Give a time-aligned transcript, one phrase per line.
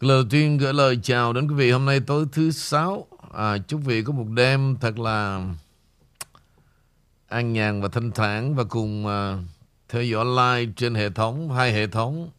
[0.00, 3.06] Lời đầu tiên gửi lời chào đến quý vị hôm nay tối thứ sáu.
[3.32, 5.48] À, chúc vị có một đêm thật là
[7.28, 9.12] an nhàn và thanh thản và cùng uh,
[9.88, 12.30] theo dõi live trên hệ thống, hai hệ thống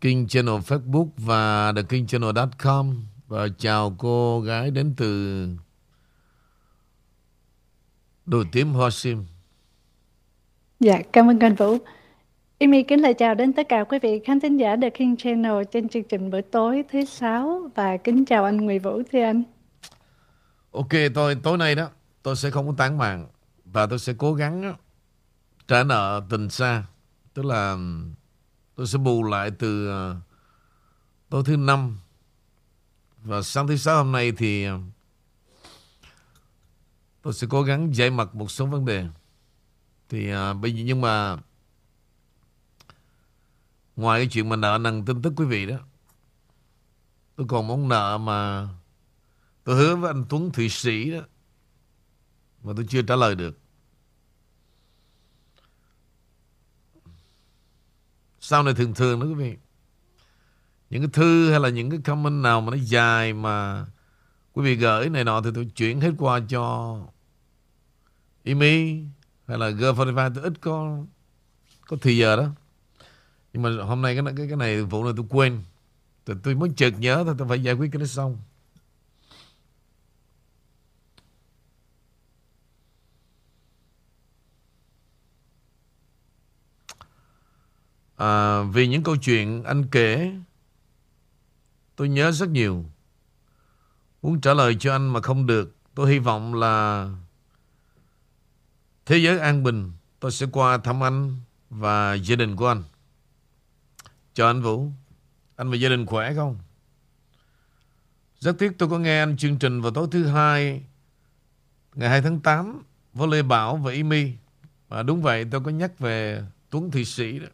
[0.00, 2.96] King Channel Facebook và The King Channel.com
[3.28, 5.46] và chào cô gái đến từ
[8.26, 9.24] đội Tím Hoa Sim.
[10.80, 11.78] Dạ, cảm ơn anh Vũ.
[12.64, 15.64] Amy kính lời chào đến tất cả quý vị khán thính giả The King Channel
[15.72, 19.42] trên chương trình buổi tối thứ sáu và kính chào anh Nguyễn Vũ thưa anh.
[20.72, 21.88] Ok, tôi tối nay đó
[22.22, 23.26] tôi sẽ không có tán mạng
[23.64, 24.74] và tôi sẽ cố gắng đó,
[25.68, 26.84] trả nợ tình xa,
[27.34, 27.76] tức là
[28.74, 30.16] tôi sẽ bù lại từ ờ,
[31.28, 31.98] tối thứ năm
[33.24, 34.78] và sáng thứ sáu hôm nay thì ờ,
[37.22, 39.06] tôi sẽ cố gắng giải mặt một số vấn đề.
[40.08, 41.36] Thì ờ, bây giờ nhưng mà
[43.96, 45.76] Ngoài cái chuyện mà nợ nần tin tức quý vị đó,
[47.36, 48.68] Tôi còn món nợ mà
[49.64, 51.20] Tôi hứa với anh Tuấn Thụy Sĩ đó,
[52.62, 53.58] Mà tôi chưa trả lời được.
[58.40, 59.56] Sau này thường thường đó quý vị,
[60.90, 63.86] Những cái thư hay là những cái comment nào mà nó dài mà
[64.52, 66.96] Quý vị gửi này nọ thì tôi chuyển hết qua cho
[68.42, 69.04] Imi
[69.46, 70.98] hay là G45 tôi ít có
[71.86, 72.50] có thì giờ đó
[73.54, 75.62] nhưng mà hôm nay cái cái cái này vụ này tôi quên.
[76.24, 78.38] Tôi, tôi mới chợt nhớ thôi tôi phải giải quyết cái đó xong
[88.16, 90.34] à, vì những câu chuyện anh kể
[91.96, 92.84] tôi nhớ rất nhiều.
[94.22, 97.08] Muốn trả lời cho anh mà không được tôi hy vọng là
[99.06, 101.36] thế giới an bình tôi sẽ qua thăm anh
[101.70, 102.82] và gia đình của anh.
[104.34, 104.90] Chào anh Vũ.
[105.56, 106.58] Anh và gia đình khỏe không?
[108.38, 110.82] Rất tiếc tôi có nghe anh chương trình vào tối thứ hai
[111.94, 112.82] Ngày 2 tháng 8
[113.12, 114.32] Với Lê Bảo và Imi
[114.88, 117.46] Và đúng vậy tôi có nhắc về Tuấn Thụy Sĩ đó.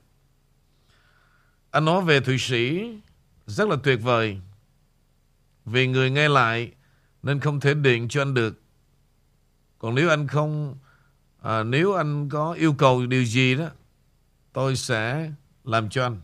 [1.71, 2.93] Anh nói về Thụy Sĩ
[3.47, 4.41] Rất là tuyệt vời.
[5.65, 6.73] Vì người nghe lại
[7.23, 8.61] Nên không thể điện cho anh được.
[9.79, 10.77] Còn nếu anh không
[11.43, 13.69] à, Nếu anh có yêu cầu điều gì đó
[14.53, 15.33] Tôi sẽ
[15.65, 16.21] làm cho anh.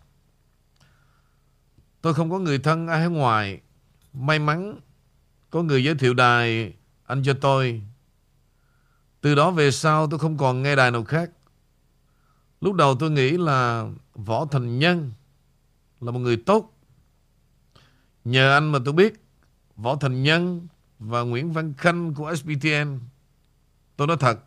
[2.01, 3.61] Tôi không có người thân ai ở ngoài.
[4.13, 4.81] May mắn
[5.51, 6.75] có người giới thiệu đài
[7.07, 7.83] anh cho tôi.
[9.21, 11.31] Từ đó về sau tôi không còn nghe đài nào khác.
[12.61, 15.13] Lúc đầu tôi nghĩ là Võ Thành Nhân
[16.01, 16.79] là một người tốt.
[18.25, 19.25] Nhờ anh mà tôi biết
[19.77, 20.67] Võ Thành Nhân
[20.99, 23.01] và Nguyễn Văn Khanh của SBTN.
[23.97, 24.39] Tôi nói thật,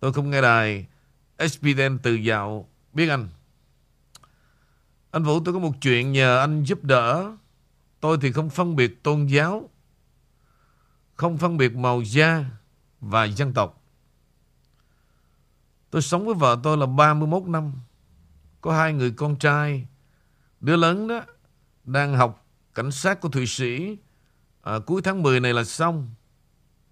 [0.00, 0.86] tôi không nghe đài
[1.38, 3.28] SBTN từ dạo biết anh.
[5.12, 7.32] Anh Vũ tôi có một chuyện nhờ anh giúp đỡ.
[8.00, 9.70] Tôi thì không phân biệt tôn giáo,
[11.14, 12.44] không phân biệt màu da
[13.00, 13.82] và dân tộc.
[15.90, 17.72] Tôi sống với vợ tôi là 31 năm.
[18.60, 19.86] Có hai người con trai.
[20.60, 21.20] Đứa lớn đó
[21.84, 23.98] đang học cảnh sát của Thụy Sĩ.
[24.62, 26.10] À, cuối tháng 10 này là xong.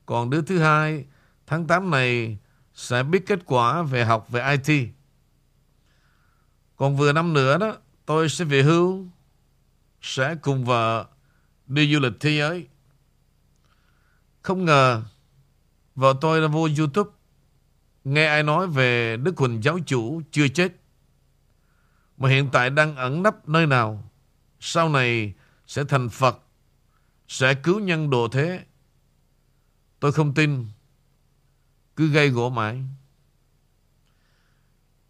[0.06, 1.04] Còn đứa thứ hai
[1.46, 2.38] tháng 8 này
[2.74, 4.88] sẽ biết kết quả về học về IT.
[6.76, 7.76] Còn vừa năm nữa đó
[8.10, 9.06] Tôi sẽ về hưu,
[10.02, 11.06] Sẽ cùng vợ
[11.66, 12.68] Đi du lịch thế giới.
[14.42, 15.02] Không ngờ,
[15.94, 17.10] Vợ tôi đã vô Youtube,
[18.04, 20.72] Nghe ai nói về Đức Huỳnh giáo chủ chưa chết.
[22.16, 24.10] Mà hiện tại đang ẩn nấp nơi nào,
[24.60, 25.34] Sau này
[25.66, 26.38] Sẽ thành Phật,
[27.28, 28.64] Sẽ cứu nhân độ thế.
[30.00, 30.66] Tôi không tin,
[31.96, 32.84] Cứ gây gỗ mãi.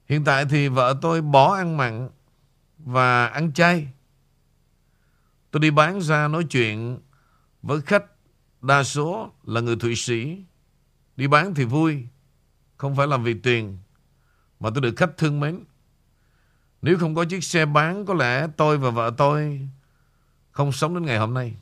[0.07, 2.09] Hiện tại thì vợ tôi bỏ ăn mặn
[2.85, 3.89] và ăn chay.
[5.51, 6.99] Tôi đi bán ra nói chuyện
[7.63, 8.05] với khách
[8.63, 10.45] đa số là người Thụy Sĩ.
[11.17, 12.07] Đi bán thì vui,
[12.77, 13.79] không phải làm vì tiền,
[14.61, 15.65] mà tôi được khách thương mến.
[16.83, 19.69] Nếu không có chiếc xe bán, có lẽ tôi và vợ tôi
[20.51, 21.57] không sống đến ngày hôm nay.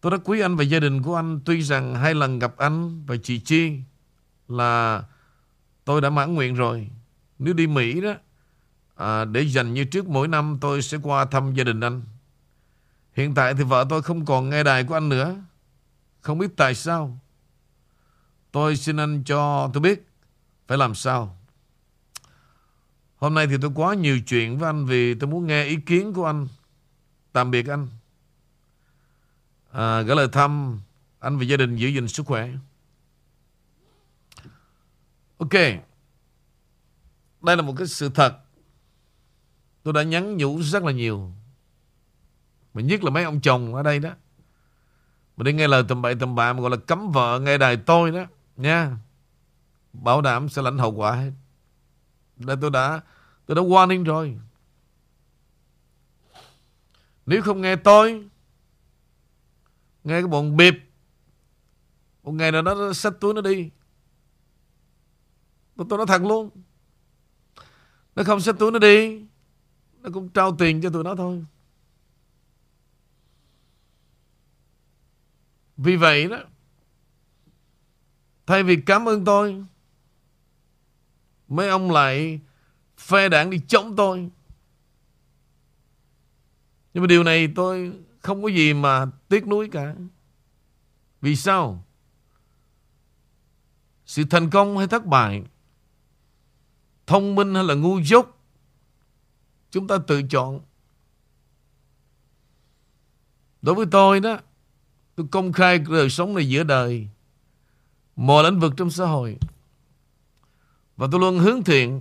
[0.00, 3.04] Tôi rất quý anh và gia đình của anh, tuy rằng hai lần gặp anh
[3.06, 3.78] và chị Chi
[4.48, 5.04] là
[5.84, 6.90] tôi đã mãn nguyện rồi.
[7.38, 8.14] Nếu đi Mỹ đó,
[8.94, 12.02] à, để dành như trước mỗi năm tôi sẽ qua thăm gia đình anh.
[13.12, 15.36] Hiện tại thì vợ tôi không còn nghe đài của anh nữa.
[16.20, 17.18] Không biết tại sao.
[18.52, 20.08] Tôi xin anh cho tôi biết
[20.66, 21.38] phải làm sao.
[23.16, 26.12] Hôm nay thì tôi quá nhiều chuyện với anh vì tôi muốn nghe ý kiến
[26.12, 26.48] của anh.
[27.32, 27.88] Tạm biệt anh.
[29.72, 30.80] À, gửi lời thăm
[31.18, 32.50] anh và gia đình giữ gìn sức khỏe.
[35.38, 35.52] Ok.
[37.42, 38.43] Đây là một cái sự thật
[39.84, 41.32] Tôi đã nhắn nhủ rất là nhiều.
[42.74, 44.10] Mà nhất là mấy ông chồng ở đây đó.
[45.36, 47.76] Mà đi nghe lời tầm bậy tầm bạ Mà gọi là cấm vợ nghe đài
[47.76, 48.24] tôi đó
[48.56, 48.96] Nha.
[49.92, 51.30] Bảo đảm sẽ lãnh hậu quả hết.
[52.36, 53.00] Đây tôi đã
[53.46, 54.38] Tôi đã warning rồi.
[57.26, 58.28] Nếu không nghe tôi
[60.04, 60.74] Nghe cái bọn bịp
[62.22, 63.70] Một ngày nào đó nó xách túi nó đi.
[65.76, 66.50] Tôi, tôi nói thật luôn.
[68.16, 69.26] Nó không xách túi nó đi
[70.04, 71.44] nó cũng trao tiền cho tụi nó thôi.
[75.76, 76.38] Vì vậy đó,
[78.46, 79.64] Thay vì cảm ơn tôi,
[81.48, 82.40] Mấy ông lại
[82.98, 84.30] Phe đảng đi chống tôi.
[86.94, 89.94] Nhưng mà điều này tôi Không có gì mà tiếc nuối cả.
[91.20, 91.84] Vì sao?
[94.06, 95.42] Sự thành công hay thất bại?
[97.06, 98.33] Thông minh hay là ngu dốt?
[99.74, 100.60] Chúng ta tự chọn.
[103.62, 104.38] Đối với tôi đó,
[105.14, 107.08] Tôi công khai đời sống này giữa đời,
[108.16, 109.36] Mọi lĩnh vực trong xã hội.
[110.96, 112.00] Và tôi luôn hướng thiện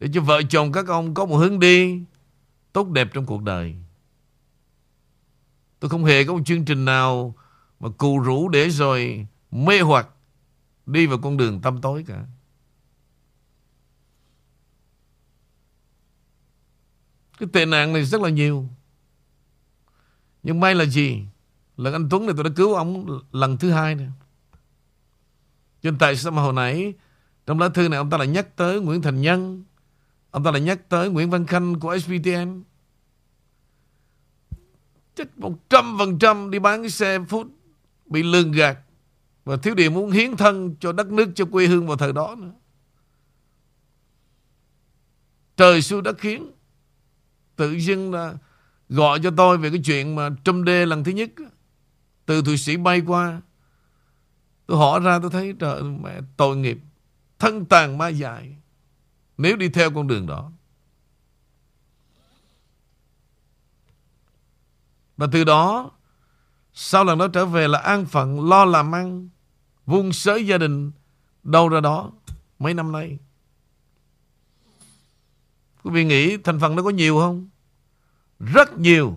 [0.00, 2.02] Để cho vợ chồng các ông có một hướng đi
[2.72, 3.74] Tốt đẹp trong cuộc đời.
[5.80, 7.34] Tôi không hề có một chương trình nào
[7.80, 10.08] Mà cù rũ để rồi Mê hoặc
[10.86, 12.26] Đi vào con đường tâm tối cả.
[17.40, 18.68] Cái tệ nạn này rất là nhiều.
[20.42, 21.24] Nhưng may là gì?
[21.76, 24.08] Lần anh Tuấn này tôi đã cứu ông lần thứ hai này
[25.82, 26.94] cho nên tại sao mà hồi nãy,
[27.46, 29.64] Trong lá thư này ông ta lại nhắc tới Nguyễn Thành Nhân,
[30.30, 32.62] Ông ta lại nhắc tới Nguyễn Văn Khanh của SPTN
[35.14, 35.28] Chắc
[35.68, 37.46] 100% đi bán cái xe phút
[38.06, 38.78] Bị lường gạt
[39.44, 42.34] Và thiếu điều muốn hiến thân cho đất nước, Cho quê hương vào thời đó
[42.38, 42.52] nữa.
[45.56, 46.50] Trời xui đất khiến.
[47.60, 48.34] Tự dưng là
[48.88, 51.30] Gọi cho tôi về cái chuyện mà Trâm đê lần thứ nhất
[52.26, 53.40] Từ Thụy Sĩ bay qua,
[54.66, 56.78] Tôi hỏi ra tôi thấy, trời mẹ, tội nghiệp,
[57.38, 58.56] Thân tàn ma dại.
[59.38, 60.52] Nếu đi theo con đường đó,
[65.16, 65.90] Và từ đó,
[66.72, 69.28] Sau lần đó trở về là an phận, Lo làm ăn,
[69.86, 70.92] vuông sới gia đình
[71.42, 72.12] Đâu ra đó
[72.58, 73.18] Mấy năm nay.
[75.82, 77.48] Quý vị nghĩ thành phần nó có nhiều không
[78.38, 79.16] Rất nhiều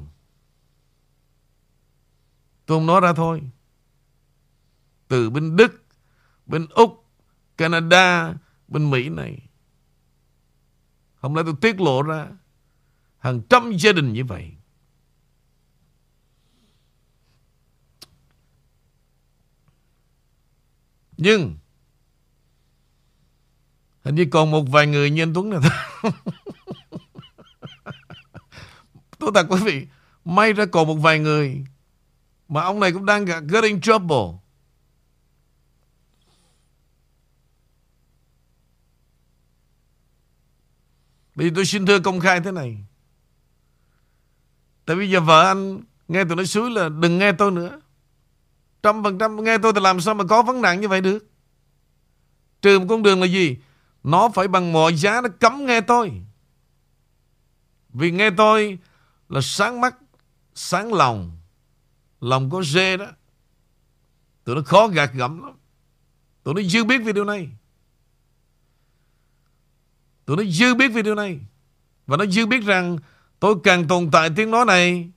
[2.66, 3.42] Tôi không nói ra thôi
[5.08, 5.86] từ bên Đức,
[6.46, 7.06] bên Úc,
[7.58, 8.34] Canada,
[8.68, 9.50] bên Mỹ này.
[11.16, 12.28] Hôm nay tôi tiết lộ ra
[13.18, 14.52] hàng trăm gia đình như vậy.
[21.18, 21.58] Nhưng
[24.04, 26.12] hình như còn một vài người như anh Tuấn này thôi.
[29.20, 29.88] tôi thật quý vị,
[30.26, 31.66] may ra còn một vài người
[32.48, 34.40] mà ông này cũng đang get in trouble.
[41.36, 42.78] Bây giờ tôi xin thưa công khai thế này.
[44.86, 47.82] Tại bây giờ vợ anh nghe tôi nói suối là đừng nghe tôi nữa.
[48.84, 51.28] Trăm phần trăm nghe tôi thì làm sao mà có vấn nạn như vậy được.
[52.62, 53.58] Trừ một con đường là gì?
[54.04, 56.12] Nó phải bằng mọi giá nó cấm nghe tôi.
[57.90, 58.80] Vì nghe tôi
[59.30, 59.96] là sáng mắt,
[60.54, 61.38] sáng lòng.
[62.22, 63.08] Lòng có dê đó.
[64.44, 65.54] Tụi nó khó gạt gẫm lắm.
[66.44, 67.50] Tụi nó chưa biết về điều này.
[70.26, 71.40] Tụi nó dư biết về điều này
[72.08, 72.98] Và nó dư biết rằng
[73.40, 75.12] Tôi càng tồn tại tiếng nói này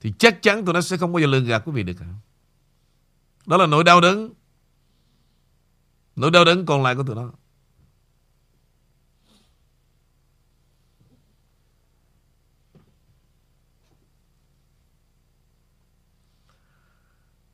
[0.00, 2.06] Thì chắc chắn tụi nó sẽ không bao giờ lường gạt quý vị được cả
[3.46, 4.32] Đó là nỗi đau đớn
[6.16, 7.32] Nỗi đau đớn còn lại của tụi nó.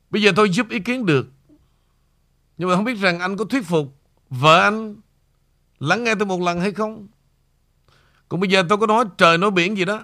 [0.09, 1.27] Bây giờ tôi giúp ý kiến được.
[2.57, 3.93] Nhưng mà không biết rằng anh có thuyết phục
[4.29, 4.95] Vợ anh
[5.79, 7.07] Lắng nghe tôi một lần hay không?
[8.29, 10.03] Còn bây giờ tôi có nói trời nói biển gì đó,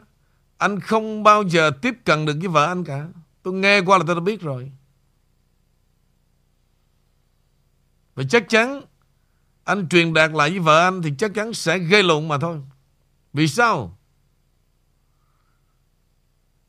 [0.57, 3.07] Anh không bao giờ tiếp cận được với vợ anh cả.
[3.43, 4.71] Tôi nghe qua là tôi đã biết rồi.
[8.15, 8.81] Và chắc chắn
[9.63, 12.61] Anh truyền đạt lại với vợ anh Thì chắc chắn sẽ gây lộn mà thôi.
[13.33, 13.97] Vì sao?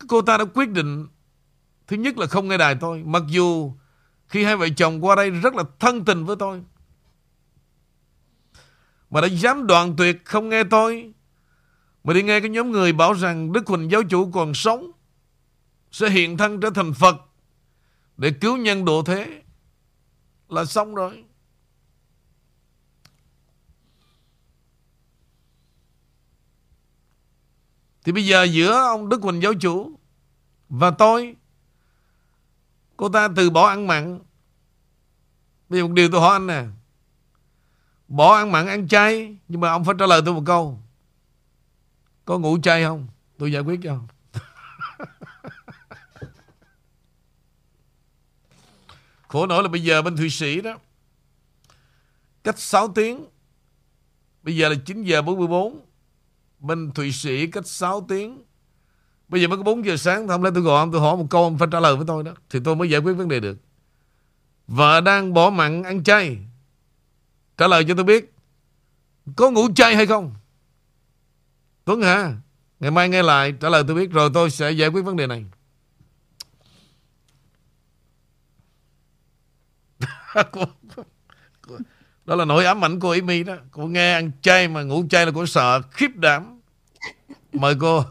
[0.08, 1.06] Cô ta đã quyết định,
[1.86, 3.72] Thứ nhất là không nghe đài tôi Mặc dù
[4.28, 6.62] khi hai vợ chồng qua đây rất là thân tình với tôi,
[9.10, 11.12] mà đã dám đoạn tuyệt không nghe tôi,
[12.04, 14.90] Mà đi nghe cái nhóm người bảo rằng Đức Huỳnh giáo chủ còn sống,
[15.90, 17.16] Sẽ hiện thân trở thành Phật
[18.16, 19.42] Để cứu nhân độ thế
[20.48, 21.24] Là xong rồi.
[28.04, 29.98] Thì bây giờ giữa ông Đức Huỳnh giáo chủ
[30.68, 31.36] Và tôi,
[32.96, 34.18] Cô ta từ bỏ ăn mặn.
[35.68, 36.64] Bây giờ một điều tôi hỏi anh nè,
[38.08, 40.78] Bỏ ăn mặn ăn chay, Nhưng mà ông phải trả lời tôi một câu.
[42.24, 43.06] Có ngủ chay không?
[43.38, 43.98] Tôi giải quyết cho
[49.28, 50.78] Khổ nổi là bây giờ bên Thụy Sĩ đó,
[52.44, 53.26] Cách 6 tiếng,
[54.42, 55.80] Bây giờ là 9 giờ 44
[56.64, 58.42] Bên Thụy Sĩ cách 6 tiếng.
[59.28, 61.26] Bây giờ mới có 4 giờ sáng, Không lẽ tôi gọi ông, tôi hỏi một
[61.30, 62.32] câu, Ông phải trả lời với tôi đó.
[62.50, 63.58] Thì tôi mới giải quyết vấn đề được.
[64.66, 66.38] Vợ đang bỏ mặn ăn chay.
[67.58, 68.34] Trả lời cho tôi biết,
[69.36, 70.34] Có ngủ chay hay không?
[71.84, 72.36] Tuấn hả?
[72.80, 75.26] Ngày mai nghe lại, trả lời tôi biết, Rồi tôi sẽ giải quyết vấn đề
[75.26, 75.44] này.
[82.24, 83.54] Đó là nỗi ám ảnh của Amy đó.
[83.70, 86.53] Cô nghe ăn chay mà ngủ chay là cô sợ khiếp đảm
[87.54, 88.02] mời cô.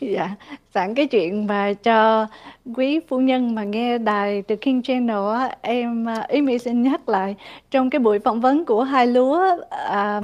[0.00, 0.30] Dạ
[0.74, 2.26] sẵn cái chuyện mà cho
[2.74, 7.36] quý phu nhân mà nghe đài The King Channel á em Amy xin nhắc lại
[7.70, 10.20] trong cái buổi phỏng vấn của hai lúa à,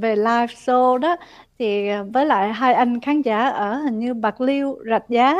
[0.00, 1.16] về live show đó.
[1.58, 5.36] Thì với lại hai anh khán giả ở hình như bạc liêu rạch giá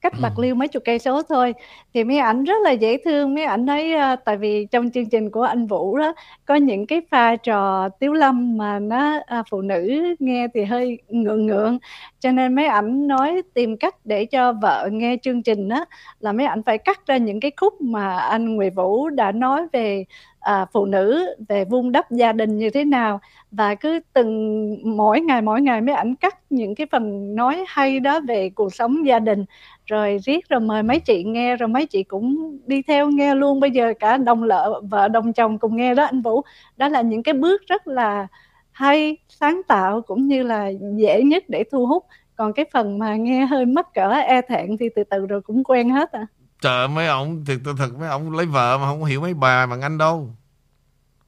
[0.00, 1.54] cách Bạc Liêu mấy chục cây số thôi.
[1.94, 3.34] Thì mấy ảnh rất là dễ thương.
[3.34, 6.14] Mấy ảnh ấy uh, tại vì trong chương trình của anh Vũ đó
[6.44, 10.98] có những cái pha trò tiếu lâm mà nó uh, phụ nữ nghe thì hơi
[11.08, 11.78] ngượng ngượng.
[12.20, 15.84] Cho nên mấy ảnh nói tìm cách để cho vợ nghe chương trình đó
[16.20, 19.66] là mấy ảnh phải cắt ra những cái khúc mà anh Nguyễn Vũ đã nói
[19.72, 20.04] về
[20.40, 23.20] à, phụ nữ về vun đắp gia đình như thế nào.
[23.50, 28.00] Và cứ từng mỗi ngày mỗi ngày mấy ảnh cắt những cái phần nói hay
[28.00, 29.44] đó về cuộc sống gia đình
[29.88, 33.60] rồi riết rồi mời mấy chị nghe rồi mấy chị cũng đi theo nghe luôn.
[33.60, 36.42] Bây giờ cả đồng lợ vợ đồng chồng cùng nghe đó anh Vũ.
[36.76, 38.26] Đó là những cái bước rất là
[38.70, 42.06] hay sáng tạo cũng như là dễ nhất để thu hút.
[42.36, 45.64] Còn cái phần mà nghe hơi mắc cỡ e thẹn thì từ từ rồi cũng
[45.64, 46.26] quen hết à.
[46.60, 49.66] Trời mấy ông thiệt tôi thật mấy ông lấy vợ mà không hiểu mấy bà
[49.66, 50.30] bằng anh đâu.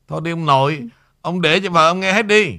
[0.08, 0.86] Thôi đi ông nội ừ.
[1.22, 2.58] ông để cho vợ ông nghe hết đi.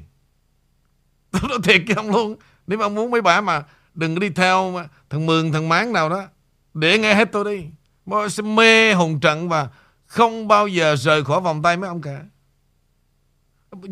[1.32, 2.36] Tôi nói thiệt với ông luôn
[2.68, 5.70] nếu mà ông muốn mấy bà mà đừng có đi theo mà, thằng Mường, thằng
[5.70, 6.24] Máng nào đó.
[6.74, 7.66] Để nghe hết tôi đi.
[8.06, 9.70] Mọi sẽ mê hùng trận và
[10.06, 12.22] không bao giờ rời khỏi vòng tay mấy ông cả.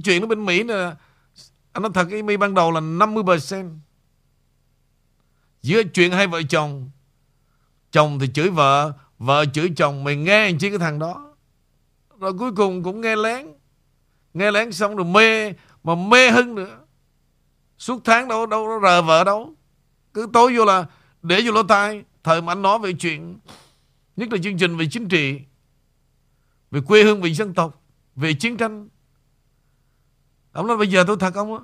[0.03, 0.91] Chuyện ở bên Mỹ nè,
[1.71, 3.77] anh nói thật cái mi ban đầu là 50%
[5.61, 6.89] giữa chuyện hai vợ chồng
[7.91, 11.35] chồng thì chửi vợ vợ chửi chồng, mày nghe chi cái thằng đó.
[12.19, 13.47] Rồi cuối cùng cũng nghe lén.
[14.33, 15.53] Nghe lén xong rồi mê,
[15.83, 16.79] mà mê hơn nữa.
[17.77, 19.53] Suốt tháng đâu đâu rờ vợ đâu
[20.13, 20.85] cứ tối vô là
[21.23, 23.37] để vô lỗ tai Thời mà anh nói về chuyện
[24.15, 25.39] Nhất là chương trình về chính trị
[26.71, 27.81] Về quê hương, về dân tộc
[28.15, 28.89] Về chiến tranh.
[30.51, 31.59] Ông nói bây giờ tôi thật ông á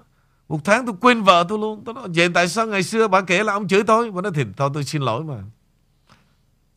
[0.47, 1.83] Một tháng tôi quên vợ tôi luôn.
[1.85, 4.11] Tôi nói vậy tại sao ngày xưa bà kể là ông chửi tôi?
[4.11, 5.43] Bà nói thì thôi tôi xin lỗi mà.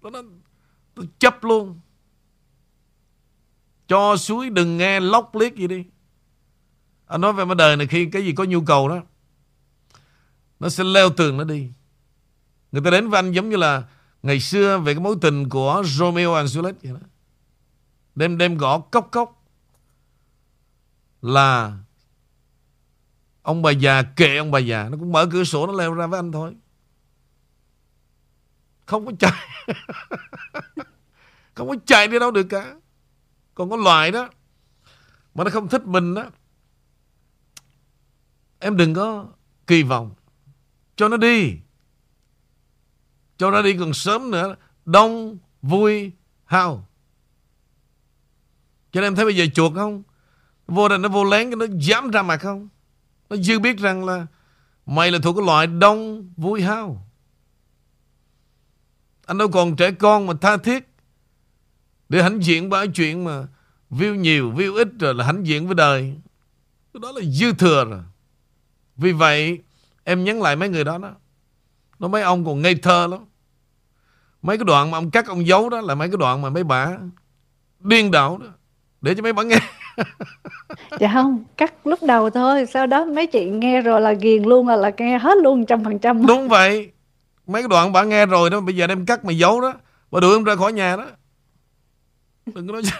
[0.00, 0.22] Tôi nói
[0.94, 1.80] tôi chấp luôn.
[3.88, 5.84] Cho suối đừng nghe lóc liếc gì đi.
[7.06, 9.00] Anh nói về mà đời này khi cái gì có nhu cầu đó.
[10.60, 11.70] Nó sẽ leo tường nó đi.
[12.72, 13.82] Người ta đến với anh giống như là
[14.22, 17.06] Ngày xưa về cái mối tình của Romeo and Juliet vậy đó.
[18.14, 19.44] Đêm đêm gõ cốc cốc.
[21.22, 21.78] Là
[23.42, 24.88] Ông bà già kệ ông bà già.
[24.88, 26.56] Nó cũng mở cửa sổ nó leo ra với anh thôi.
[28.86, 29.48] Không có chạy.
[31.54, 32.74] Không có chạy đi đâu được cả.
[33.54, 34.30] Còn có loại đó
[35.34, 36.24] Mà nó không thích mình đó.
[38.58, 39.26] Em đừng có
[39.66, 40.14] kỳ vọng.
[40.98, 41.56] Cho nó đi.
[43.36, 44.56] Cho nó đi còn sớm nữa.
[44.84, 46.12] Đông vui
[46.44, 46.86] hao.
[48.92, 50.02] Cho nên em thấy bây giờ chuột không?
[50.66, 52.68] Vô đây nó vô lén Nó dám ra mặt không?
[53.30, 54.26] Nó dư biết rằng là
[54.86, 57.06] Mày là thuộc cái loại đông vui hao.
[59.26, 60.88] Anh đâu còn trẻ con mà tha thiết
[62.08, 63.46] Để hãnh diện bao chuyện mà
[63.90, 66.14] View nhiều, view ít rồi là hãnh diện với đời.
[66.94, 68.02] Đó là dư thừa rồi.
[68.96, 69.62] Vì vậy
[70.08, 71.10] Em nhắn lại mấy người đó đó.
[71.98, 73.20] Nó mấy ông còn ngây thơ lắm.
[74.42, 76.64] Mấy cái đoạn mà ông cắt ông giấu đó Là mấy cái đoạn mà mấy
[76.64, 76.96] bà
[77.80, 78.46] Điên đảo đó.
[79.00, 79.58] Để cho mấy bà nghe.
[81.00, 84.68] Dạ không Cắt lúc đầu thôi Sau đó mấy chị nghe rồi là ghiền luôn
[84.68, 86.26] Là, là nghe hết luôn trăm phần trăm.
[86.26, 86.92] Đúng vậy.
[87.46, 89.74] Mấy cái đoạn bà nghe rồi đó Bây giờ đem cắt mày giấu đó
[90.10, 91.06] Bà đuổi em ra khỏi nhà đó.
[92.46, 92.82] Đừng có nói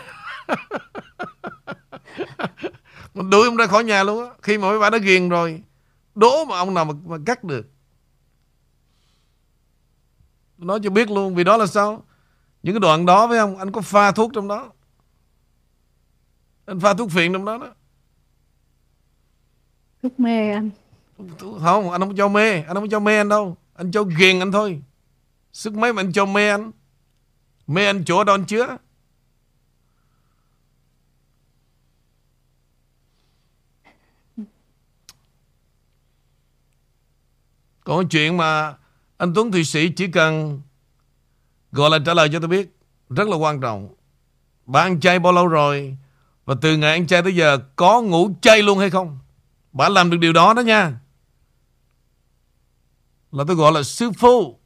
[3.14, 4.30] Mình đuổi em ra khỏi nhà luôn á.
[4.42, 5.62] Khi mà mấy bà đã ghiền rồi
[6.18, 7.66] Đố mà ông nào mà, mà cắt được.
[10.58, 12.04] Nói cho biết luôn Vì đó là sao?
[12.62, 14.72] Những cái đoạn đó với ông Anh có pha thuốc trong đó.
[16.66, 17.74] Anh pha thuốc phiện trong đó đó.
[20.02, 20.70] Thuốc mê anh.
[21.38, 23.56] Không anh không cho mê Anh không cho mê anh đâu.
[23.74, 24.82] Anh cho ghiền anh thôi.
[25.52, 26.70] Sức mấy mà anh cho mê anh.
[27.66, 28.76] Mê anh chỗ đó anh chứa
[37.88, 38.74] Còn chuyện mà
[39.16, 40.60] anh Tuấn Thụy Sĩ chỉ cần
[41.72, 42.76] gọi là trả lời cho tôi biết.
[43.10, 43.94] Rất là quan trọng.
[44.66, 45.96] Bà ăn chay bao lâu rồi?
[46.44, 49.18] Và từ ngày ăn chay tới giờ có ngủ chay luôn hay không?
[49.72, 51.00] Bà làm được điều đó đó nha.
[53.32, 54.58] Là tôi gọi là sư phụ.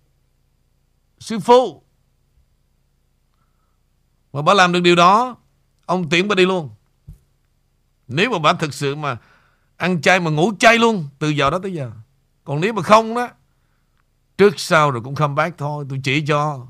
[1.19, 1.83] Sư phụ.
[4.33, 5.37] Mà bà làm được điều đó,
[5.87, 6.71] ông tiễn bà đi luôn.
[8.09, 9.17] Nếu mà bà thực sự mà
[9.77, 11.91] ăn chay mà ngủ chay luôn từ giờ đó tới giờ.
[12.45, 13.29] Còn nếu mà không đó
[14.39, 16.67] Trước sau rồi cũng come back thôi Tôi chỉ cho.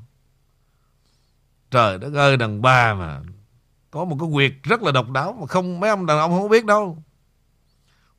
[1.71, 3.21] Trời đất ơi đàn bà mà
[3.91, 6.49] Có một cái quyệt rất là độc đáo Mà không mấy ông đàn ông không
[6.49, 7.03] biết đâu.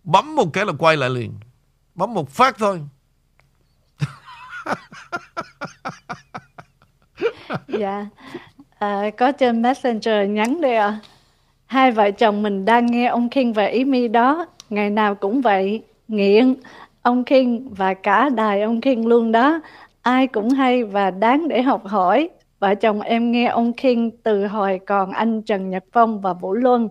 [0.05, 1.33] Bấm một cái là quay lại liền.
[1.95, 2.81] Bấm một phát thôi.
[7.69, 8.07] Dạ.
[8.79, 10.87] À, Có trên Messenger nhắn đây ạ.
[10.87, 10.99] À.
[11.67, 14.47] Hai vợ chồng mình đang nghe ông King và Ý Mi đó.
[14.71, 16.55] Ngày nào cũng vậy Nghiện
[17.05, 19.61] ông King và cả đài ông King luôn đó.
[20.03, 22.31] Ai cũng hay và đáng để học hỏi.
[22.59, 26.53] Vợ chồng em nghe ông King từ hồi còn anh Trần Nhật Phong và Vũ
[26.55, 26.89] Luân.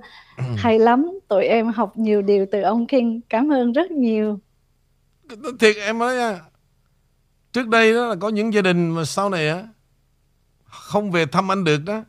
[0.58, 3.22] hay lắm, tụi em học nhiều điều từ ông King.
[3.30, 4.40] Cảm ơn rất nhiều.
[5.60, 6.40] Thiệt em nói nha.
[7.54, 9.68] Trước đây đó là có những gia đình mà sau này á
[10.64, 12.04] không về thăm anh được đó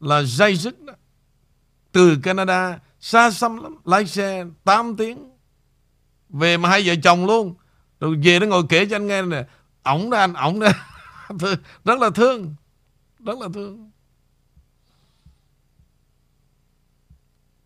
[0.00, 0.92] là dây dứt đó.
[1.92, 5.29] Từ Canada xa xăm lắm, lái xe 8 tiếng
[6.30, 7.54] về mà hai vợ chồng luôn.
[8.00, 9.44] Rồi về nó ngồi kể cho anh nghe nè.
[9.82, 10.68] Ổng đó anh, ổng đó.
[11.84, 12.54] Rất là thương.
[13.18, 13.90] Rất là thương.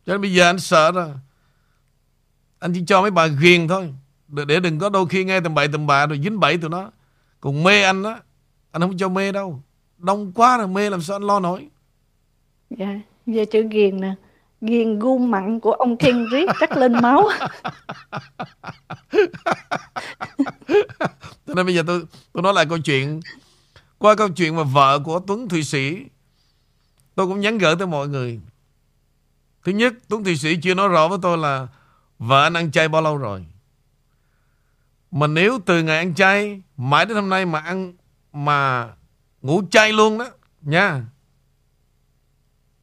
[0.06, 1.10] Cho nên bây giờ anh sợ rồi
[2.58, 3.94] Anh chỉ cho mấy bà ghiền thôi.
[4.28, 6.90] Để đừng có đôi khi nghe tầm bậy tầm bạ Rồi dính bậy tụi nó.
[7.40, 8.20] Còn mê anh á
[8.70, 9.62] Anh không cho mê đâu.
[9.98, 11.68] Đông quá rồi mê làm sao anh lo nổi.
[12.70, 14.14] Dạ Về chữ ghiền nè
[14.66, 17.28] ghiền gu mặn của ông Ken riết chắc lên máu.
[21.46, 23.20] Cho nên bây giờ tôi tôi nói lại câu chuyện.
[23.98, 25.96] Qua câu chuyện mà vợ của Tuấn Thụy Sĩ,
[27.14, 28.40] tôi cũng nhắn gửi tới mọi người.
[29.64, 31.66] Thứ nhất, Tuấn Thụy Sĩ chưa nói rõ với tôi là
[32.18, 33.46] vợ anh ăn chay bao lâu rồi.
[35.10, 37.92] Mà nếu từ ngày ăn chay, mãi đến hôm nay mà ăn,
[38.32, 38.88] mà
[39.42, 40.26] ngủ chay luôn đó,
[40.60, 41.04] nha.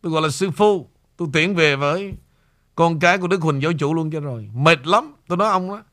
[0.01, 0.90] Tôi gọi là sư phu.
[1.21, 2.13] Tôi tiễn về với
[2.75, 4.49] con cái của Đức Huỳnh giáo chủ luôn cho rồi.
[4.53, 5.13] Mệt lắm.
[5.27, 5.83] Tôi nói ông đó.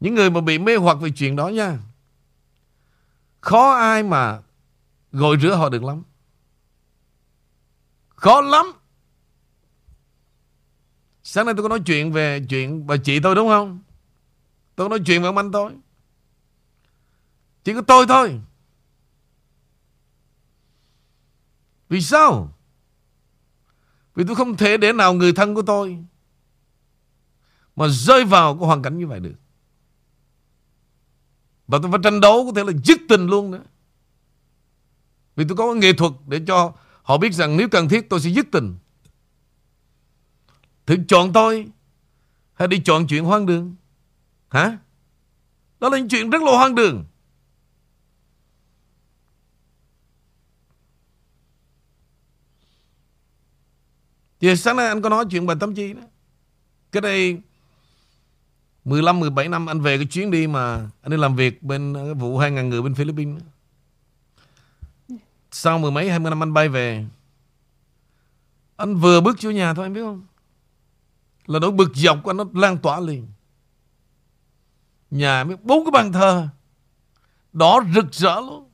[0.00, 1.78] Những người mà bị mê hoặc về chuyện đó nha.
[3.40, 4.42] Khó ai mà
[5.12, 6.02] gội rửa họ được lắm.
[8.08, 8.66] Khó lắm.
[11.22, 13.82] Sáng nay tôi có nói chuyện về chuyện bà chị tôi đúng không?
[14.74, 15.72] Tôi có nói chuyện với ông anh tôi.
[17.64, 18.40] Chỉ có tôi thôi.
[21.88, 22.55] Vì sao?
[24.16, 26.04] Vì tôi không thể để nào người thân của tôi
[27.76, 29.34] Mà rơi vào cái hoàn cảnh như vậy được.
[31.66, 33.62] Và tôi phải tranh đấu có thể là dứt tình luôn nữa.
[35.36, 38.30] Vì tôi có nghệ thuật để cho họ biết rằng nếu cần thiết tôi sẽ
[38.30, 38.76] dứt tình.
[40.86, 41.68] Thử chọn tôi
[42.54, 43.74] Hay đi chọn chuyện hoang đường?
[44.48, 44.78] Hả?
[45.80, 47.04] Đó là những chuyện rất là hoang đường.
[54.40, 56.02] Thì sáng nay anh có nói chuyện bài tâm chi đó.
[56.92, 57.40] Cái đây
[58.84, 62.38] 15-17 năm anh về cái chuyến đi mà anh đi làm việc bên, cái vụ
[62.38, 63.42] 2.000 người bên Philippines.
[65.50, 67.06] Sau mười mấy 20 năm anh bay về.
[68.76, 70.26] Anh vừa bước vô nhà thôi, anh biết không?
[71.46, 73.26] Là nỗi bực dọc của anh nó lan tỏa liền.
[75.10, 76.48] Nhà biết bốn cái bàn thờ.
[77.52, 78.70] Đỏ rực rỡ luôn.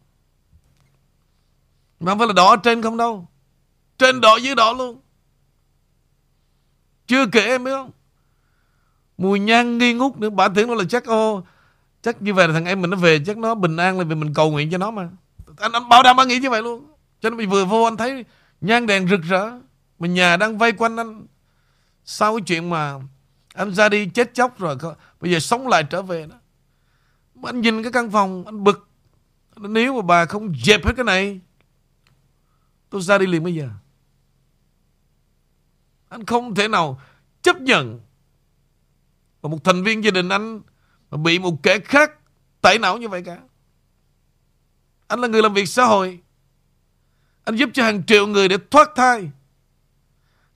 [2.00, 3.28] Mà không phải là đỏ trên không đâu.
[3.98, 5.00] Trên đỏ, dưới đỏ luôn.
[7.12, 7.90] Chưa kể em biết không?
[9.18, 10.30] Mùi nhang nghi ngút nữa.
[10.30, 11.42] Bà tưởng nó là chắc ô
[12.02, 14.14] Chắc như vậy là thằng em mình nó về Chắc nó bình an là vì
[14.14, 15.08] mình cầu nguyện cho nó mà.
[15.58, 16.86] Anh, anh bảo đảm anh nghĩ như vậy luôn.
[17.20, 18.24] Cho nên mình vừa vô anh thấy
[18.60, 19.50] nhang đèn rực rỡ.
[19.98, 21.26] Mà nhà đang vây quanh anh.
[22.04, 22.94] Sau cái chuyện mà
[23.54, 24.76] Anh ra đi chết chóc rồi
[25.20, 26.36] Bây giờ sống lại trở về đó.
[27.34, 28.88] Mà Anh nhìn cái căn phòng Anh bực.
[29.56, 31.40] Nếu mà bà không dẹp hết cái này
[32.90, 33.68] Tôi ra đi liền bây giờ.
[36.12, 37.00] Anh không thể nào
[37.42, 38.00] chấp nhận.
[39.40, 40.60] Và một thành viên gia đình anh
[41.10, 42.12] mà Bị một kẻ khác
[42.60, 43.38] tẩy não như vậy cả.
[45.06, 46.20] Anh là người làm việc xã hội.
[47.44, 49.30] Anh giúp cho hàng triệu người để thoát thai.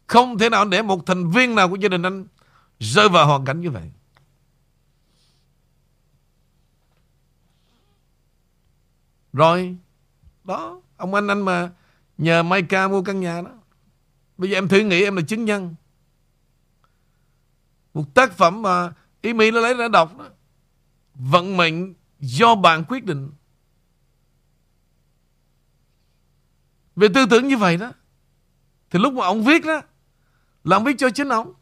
[0.06, 2.26] Không thể nào để một thành viên nào của gia đình anh
[2.78, 3.90] Rơi vào hoàn cảnh như vậy.
[9.32, 9.76] Rồi,
[10.44, 11.70] Đó, Ông anh anh mà
[12.18, 13.50] Nhờ Mai Ca mua căn nhà đó.
[14.38, 15.74] Bây giờ em thử nghĩ em là chứng nhân.
[17.94, 20.28] Một tác phẩm mà Ý Mỹ nó lấy ra đọc đó
[21.14, 23.30] Vận mệnh do bạn quyết định.
[26.96, 27.92] Về tư tưởng như vậy đó
[28.90, 29.82] Thì lúc mà ông viết đó
[30.64, 31.52] Là ông viết cho chính ông.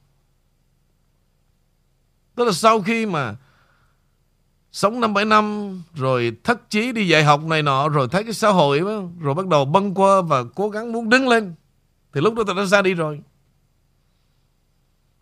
[2.34, 3.36] Tức là sau khi mà
[4.72, 8.32] Sống năm bảy năm Rồi thất chí đi dạy học này nọ Rồi thấy cái
[8.32, 11.54] xã hội đó, Rồi bắt đầu bâng quơ và cố gắng muốn đứng lên.
[12.14, 13.20] Thì lúc đó tôi đã ra đi rồi.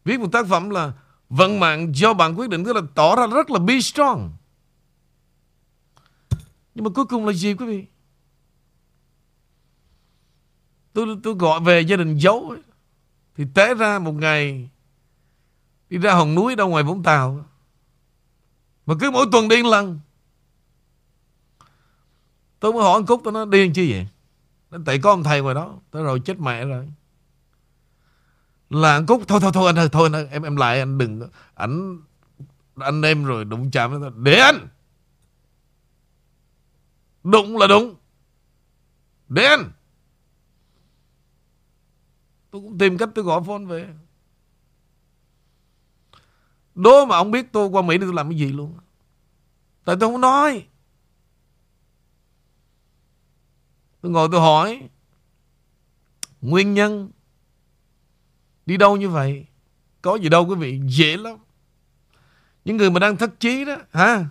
[0.04, 0.92] Viết một tác phẩm là
[1.28, 4.32] Vận mạng do bạn quyết định, Tức là tỏ ra rất là be strong.
[6.74, 7.86] Nhưng mà cuối cùng là gì quý vị?
[10.92, 12.60] Tôi tôi gọi về gia đình giấu ấy.
[13.36, 14.70] Thì té ra một ngày,
[15.90, 17.44] Đi ra hòn núi đâu ngoài Vũng Tàu.
[18.86, 20.00] Mà cứ mỗi tuần đi lần.
[22.60, 24.06] Tôi mới hỏi anh Cúc, Tôi nói điên chi vậy?
[24.84, 26.88] Tại có ông thầy ngoài đó tới rồi chết mẹ rồi.
[28.70, 30.98] Là anh Cúc Thôi thôi thôi anh ơi Thôi anh ơi, em em lại anh
[30.98, 32.00] đừng Ảnh
[32.76, 34.68] Anh em rồi đụng chạm Để anh.
[37.24, 37.94] Đụng là đụng
[39.28, 39.70] Để anh.
[42.50, 43.94] Tôi cũng tìm cách tôi gọi phone về.
[46.74, 48.78] Đố mà ông biết tôi qua Mỹ thì tôi làm cái gì luôn.
[49.84, 50.66] Tại tôi không nói.
[54.02, 54.88] Tôi ngồi tôi hỏi
[56.40, 57.10] Nguyên nhân
[58.66, 59.46] Đi đâu như vậy?
[60.02, 61.36] Có gì đâu quý vị Dễ lắm.
[62.64, 64.26] Những người mà đang thất trí đó ha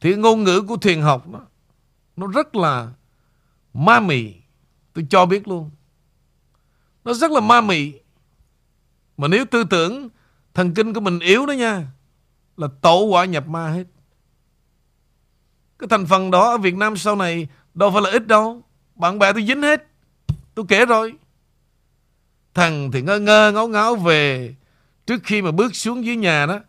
[0.00, 1.46] Thì ngôn ngữ của thiền học đó,
[2.16, 2.92] Nó rất là
[3.74, 4.34] Ma mị
[4.92, 5.70] Tôi cho biết luôn.
[7.04, 7.92] Nó rất là ma mị.
[9.16, 10.08] Mà nếu tư tưởng
[10.54, 11.86] Thần kinh của mình yếu đó nha
[12.56, 13.84] Là tổ quả nhập ma hết.
[15.78, 18.62] Cái thành phần đó ở Việt Nam sau này Đâu phải là ít đâu.
[18.94, 19.86] Bạn bè tôi dính hết.
[20.54, 21.14] Tôi kể rồi.
[22.54, 24.54] Thằng thì ngơ ngơ ngáo ngáo về.
[25.06, 26.60] Trước khi mà bước xuống dưới nhà đó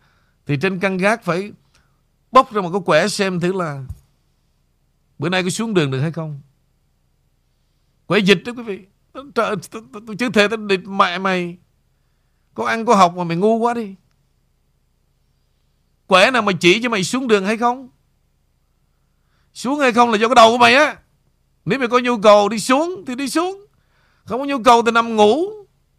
[0.46, 1.52] Thì trên căn gác phải
[2.32, 3.84] Bóc ra một cái quẻ xem thử là
[5.18, 6.40] Bữa nay có xuống đường được hay không.
[8.06, 8.80] Quẻ dịch đó quý vị.
[9.34, 11.56] Trời, tôi, chứ thề tôi địt mẹ mày.
[12.54, 13.94] Có ăn có học mà mày ngu quá đi.
[16.06, 17.88] Quẻ nào mà chỉ cho mày xuống đường hay không?
[19.56, 20.96] Xuống hay không là do cái đầu của mày á.
[21.64, 23.66] Nếu mày có nhu cầu đi xuống Thì đi xuống.
[24.24, 25.46] Không có nhu cầu thì nằm ngủ.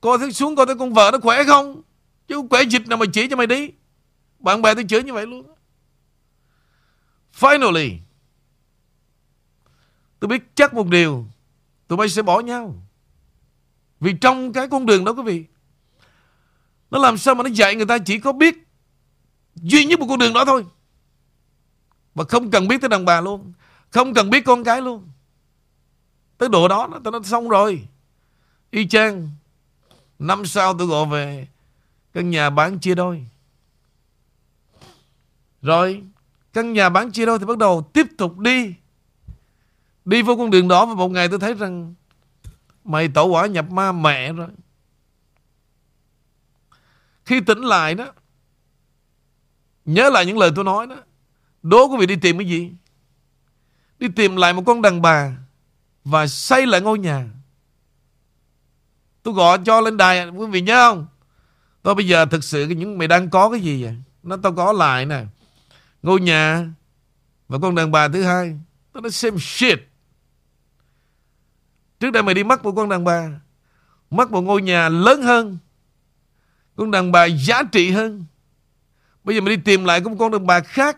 [0.01, 1.81] Coi thấy xuống coi thấy con vợ nó khỏe không?
[2.27, 3.69] Chứ khỏe dịch nào mà chỉ cho mày đi.
[4.39, 5.43] Bạn bè tôi chửi như vậy luôn
[7.39, 7.97] Finally,
[10.19, 11.25] Tôi biết chắc một điều.
[11.87, 12.75] Tụi bay sẽ bỏ nhau.
[13.99, 15.45] Vì trong cái con đường đó quý vị,
[16.91, 18.55] nó làm sao mà nó dạy người ta chỉ có biết
[19.55, 20.65] Duy nhất một con đường đó thôi.
[22.17, 23.53] Và không cần biết tới đàn bà luôn.
[23.89, 25.09] Không cần biết con cái luôn.
[26.37, 27.87] Tới độ đó nó, nó xong rồi.
[28.71, 29.29] Y chang.
[30.19, 31.47] Năm sau tôi gọi về.
[32.13, 33.25] Căn nhà bán chia đôi.
[35.61, 36.03] Rồi
[36.53, 38.73] Căn nhà bán chia đôi thì bắt đầu tiếp tục đi.
[40.05, 41.93] Đi vô con đường đó Và một ngày tôi thấy rằng
[42.83, 44.49] Mày tổ quả nhập ma mẹ rồi.
[47.25, 48.13] Khi tỉnh lại đó
[49.85, 50.95] Nhớ lại những lời tôi nói đó
[51.63, 52.71] Đố quý vị đi tìm cái gì?
[53.99, 55.37] Đi tìm lại một con đàn bà
[56.03, 57.27] Và xây lại ngôi nhà.
[59.23, 61.07] Tôi gọi cho lên đài, Quý vị nhớ không?
[61.81, 63.95] Tôi bây giờ thực sự những mày đang có cái gì vậy?
[64.23, 65.25] Nó tao có lại nè.
[66.03, 66.67] Ngôi nhà
[67.47, 68.59] Và con đàn bà thứ hai.
[68.93, 69.79] Nó nói same shit.
[71.99, 73.39] Trước đây mày đi mất một con đàn bà
[74.09, 75.57] Mất một ngôi nhà lớn hơn,
[76.75, 78.25] con đàn bà giá trị hơn.
[79.23, 80.97] Bây giờ mày đi tìm lại một con đàn bà khác.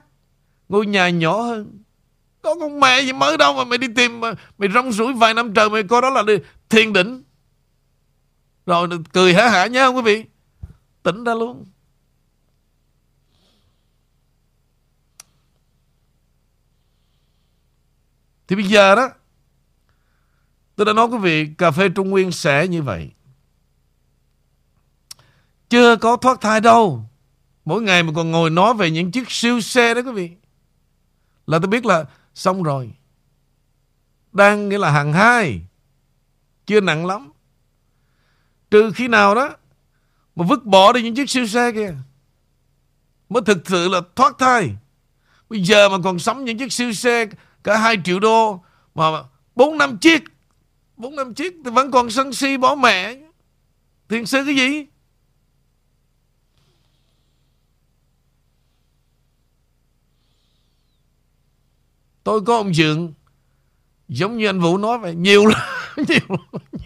[0.69, 1.83] Ngôi nhà nhỏ hơn.
[2.41, 5.33] Có con mẹ gì mới đâu mà mày đi tìm, mà Mày rong rủi vài
[5.33, 6.23] năm trời Mày coi đó là
[6.69, 7.23] thiên đỉnh
[8.65, 10.25] Rồi cười hả hả nhá không quý vị?
[11.03, 11.65] Tỉnh ra luôn.
[18.47, 19.09] Thì bây giờ đó,
[20.75, 23.09] Tôi đã nói quý vị, Cà phê Trung Nguyên sẽ như vậy.
[25.69, 27.03] Chưa có thoát thai đâu.
[27.65, 30.31] Mỗi ngày mà còn ngồi nói về những chiếc siêu xe đó quý vị.
[31.49, 32.91] Là tôi biết là xong rồi.
[34.31, 35.61] Đang nghĩa là hàng hai,
[36.65, 37.31] Chưa nặng lắm.
[38.71, 39.55] Trừ khi nào đó
[40.35, 41.93] Mà vứt bỏ đi những chiếc siêu xe kia,
[43.29, 44.75] Mới thực sự là thoát thai.
[45.49, 47.25] Bây giờ mà còn sống những chiếc siêu xe
[47.63, 48.63] Cả 2 triệu đô
[48.95, 49.03] Mà
[49.55, 50.23] 4 năm chiếc
[50.97, 53.17] 4 năm chiếc thì vẫn còn sân si bỏ mẹ.
[54.09, 54.85] Thiền sư cái gì?
[62.29, 63.13] Tôi có ông Dượng.
[64.07, 65.61] Giống như anh Vũ nói vậy Nhiều lắm
[65.97, 66.19] Nhiều,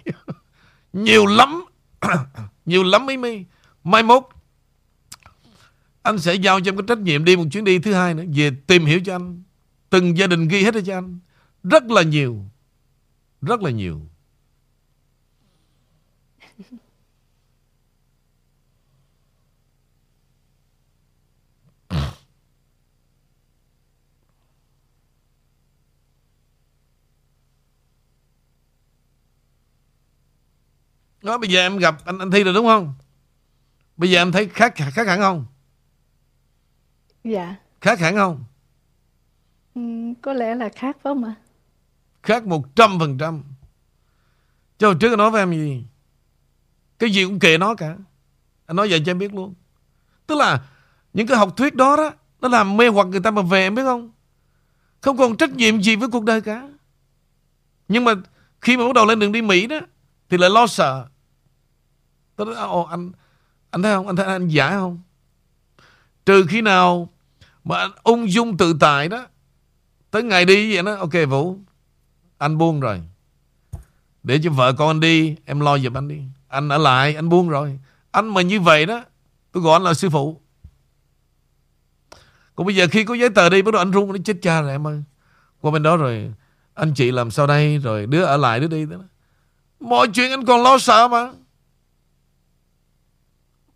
[0.06, 0.14] nhiều,
[0.94, 1.66] nhiều lắm
[2.66, 3.44] Nhiều lắm mấy mi.
[3.84, 4.24] Mai mốt
[6.02, 8.24] Anh sẽ giao cho em cái trách nhiệm đi một chuyến đi thứ hai nữa
[8.36, 9.44] Về tìm hiểu cho anh.
[9.90, 11.20] Từng gia đình ghi hết cho anh.
[11.64, 12.46] Rất là nhiều
[13.42, 14.02] Rất là nhiều.
[31.24, 32.94] Đó, bây giờ em gặp anh anh Thi rồi đúng không?
[33.98, 35.46] Bây giờ em thấy khác khác hẳn không?
[37.24, 37.56] Dạ.
[37.82, 38.44] Khác hẳn không?
[39.76, 39.82] Ừ,
[40.22, 41.36] có lẽ là khác phải không ạ?
[42.24, 43.42] Khác 100%.
[44.78, 45.86] Cho hồi trước anh nói với em gì?
[47.00, 47.96] Cái gì cũng kệ nó cả.
[48.66, 49.54] Anh nói vậy cho em biết luôn.
[50.28, 50.62] Tức là
[51.14, 53.76] những cái học thuyết đó đó, nó làm mê hoặc người ta mà về em
[53.76, 54.12] biết không?
[55.02, 56.70] Không còn trách nhiệm gì với cuộc đời cả.
[57.88, 58.14] Nhưng mà
[58.62, 59.80] khi mà bắt đầu lên đường đi Mỹ đó,
[60.30, 61.08] thì lại lo sợ.
[62.36, 63.12] Tôi nói, Ồ, anh
[63.72, 64.08] anh thấy không?
[64.08, 65.00] Anh thấy anh giả không?
[66.26, 67.10] Trừ khi nào
[67.63, 69.28] mà anh ung dung tự tại đó
[70.12, 71.58] tới ngày đi vậy đó ok Vũ
[72.38, 73.02] anh buông rồi.
[74.24, 76.22] Để cho vợ con anh đi em lo giùm anh đi.
[76.48, 77.80] Anh ở lại anh buông rồi.
[78.12, 79.04] Anh mà như vậy đó
[79.52, 80.41] tôi gọi anh là sư phụ.
[82.56, 84.62] Còn bây giờ khi có giấy tờ đi bắt đầu anh run nó chết cha
[84.62, 85.04] rồi em ơi.
[85.62, 86.34] Qua bên đó rồi
[86.74, 87.78] anh chị làm sao đây?
[87.78, 88.98] Rồi đứa ở lại đứa đi đó.
[89.80, 91.32] Mọi chuyện anh còn lo sợ mà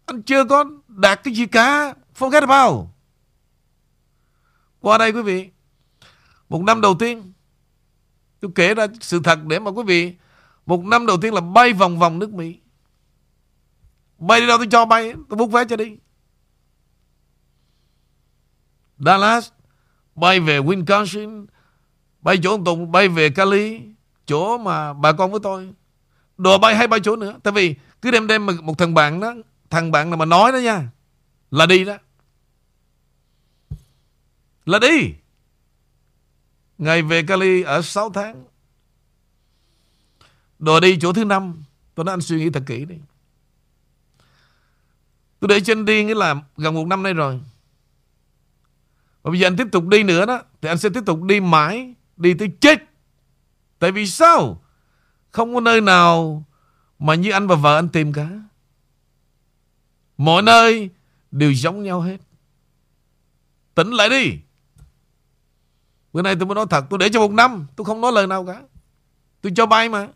[0.07, 1.95] anh chưa có đạt cái gì cả.
[2.19, 2.87] Forget about.
[4.79, 5.49] Qua đây quý vị,
[6.49, 7.33] Một năm đầu tiên,
[8.39, 10.15] Tôi kể ra sự thật để mà quý vị,
[10.65, 12.59] Một năm đầu tiên là bay vòng vòng nước Mỹ.
[14.17, 15.97] Bay đi đâu tôi cho bay, Tôi bút vé cho đi.
[18.97, 19.49] Dallas,
[20.15, 21.45] Bay về Wisconsin,
[22.21, 23.81] Bay chỗ ông Tùng, Bay về Cali,
[24.25, 25.73] Chỗ mà bà con với tôi.
[26.37, 27.39] Đồ bay hay bay chỗ nữa.
[27.43, 29.33] Tại vì cứ đem đem một thằng bạn đó
[29.69, 30.89] Thằng bạn nào mà nói đó nha,
[31.51, 31.97] Là đi đó.
[34.65, 35.13] Là đi.
[36.77, 38.45] Ngày về Cali ở 6 tháng.
[40.59, 41.63] Đồ đi chỗ thứ năm,
[41.95, 42.95] Tôi nói anh suy nghĩ thật kỹ đi.
[45.39, 47.39] Tôi để trên đi nghĩa là gần một năm nay rồi.
[49.21, 51.39] Và bây giờ anh tiếp tục đi nữa đó, Thì anh sẽ tiếp tục đi
[51.39, 52.83] mãi, Đi tới chết.
[53.79, 54.61] Tại vì sao?
[55.31, 56.43] Không có nơi nào
[56.99, 58.29] Mà như anh và vợ anh tìm cả.
[60.17, 60.89] Mọi nơi
[61.31, 62.17] đều giống nhau hết.
[63.75, 64.39] Tỉnh lại đi.
[66.13, 66.85] Bữa nay tôi mới nói thật.
[66.89, 67.67] Tôi để cho một năm.
[67.75, 68.61] Tôi không nói lời nào cả.
[69.41, 70.07] Tôi cho bay mà.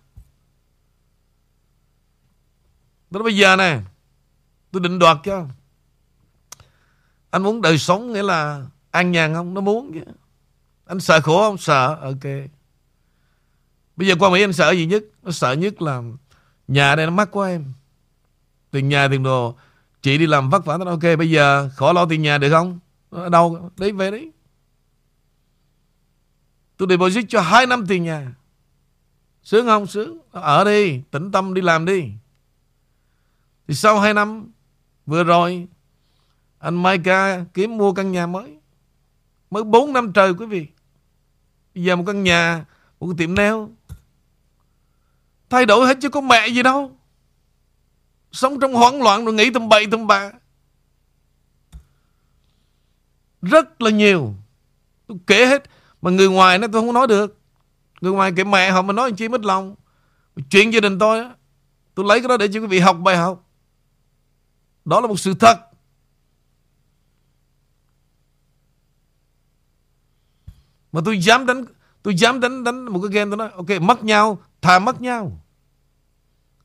[3.11, 3.79] Tôi nói bây giờ nè.
[4.71, 5.45] Tôi định đoạt cho.
[7.29, 9.53] Anh muốn đời sống nghĩa là an nhàn không?
[9.53, 10.11] Nó muốn chứ.
[10.85, 11.57] Anh sợ khổ không?
[11.57, 11.97] Sợ.
[12.01, 12.23] Ok.
[13.95, 15.03] Bây giờ qua Mỹ anh sợ gì nhất?
[15.23, 16.01] Nó sợ nhất là
[16.67, 17.73] nhà đây nó mắc quá em.
[18.71, 19.55] Tiền nhà, tiền đồ
[20.01, 22.79] Chị đi làm vất vả nó ok bây giờ khỏi lo tiền nhà được không?
[23.09, 23.71] Ở đâu?
[23.77, 24.31] Đấy về đấy.
[26.77, 28.33] Tôi deposit cho 2 năm tiền nhà.
[29.43, 29.87] Sướng không?
[29.87, 30.17] Sướng.
[30.31, 31.01] Ở đi.
[31.11, 32.11] Tĩnh tâm đi làm đi.
[33.67, 34.51] Thì sau 2 năm
[35.05, 35.67] vừa rồi
[36.59, 38.57] anh Maika kiếm mua căn nhà mới.
[39.51, 40.67] Mới 4 năm trời quý vị.
[41.75, 42.65] Bây giờ một căn nhà,
[42.99, 43.55] một cái tiệm nail.
[45.49, 46.97] Thay đổi hết chứ có mẹ gì đâu.
[48.31, 50.31] Sống trong hoảng loạn rồi nghĩ tầm bậy tầm bạ.
[53.41, 54.33] Rất là nhiều.
[55.07, 55.63] Tôi kể hết.
[56.01, 57.37] Mà người ngoài nó tôi không nói được.
[58.01, 59.75] Người ngoài kể mẹ họ mà nói chi mất lòng.
[60.49, 61.35] Chuyện gia đình tôi á,
[61.95, 63.47] Tôi lấy cái đó để cho quý vị học bài học.
[64.85, 65.57] Đó là một sự thật.
[70.91, 71.65] Mà tôi dám đánh,
[72.03, 75.41] Tôi dám đánh đánh một cái game tôi nói, Ok, mất nhau, Thà mất nhau.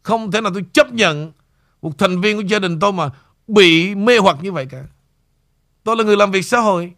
[0.03, 1.33] Không thể nào tôi chấp nhận
[1.83, 3.11] một thành viên của gia đình tôi mà
[3.47, 4.85] bị mê hoặc như vậy cả.
[5.85, 6.95] Tôi là người làm việc xã hội.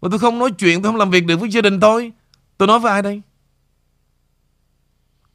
[0.00, 2.12] Mà tôi không nói chuyện, tôi không làm việc được với gia đình tôi.
[2.58, 3.22] Tôi nói với ai đây?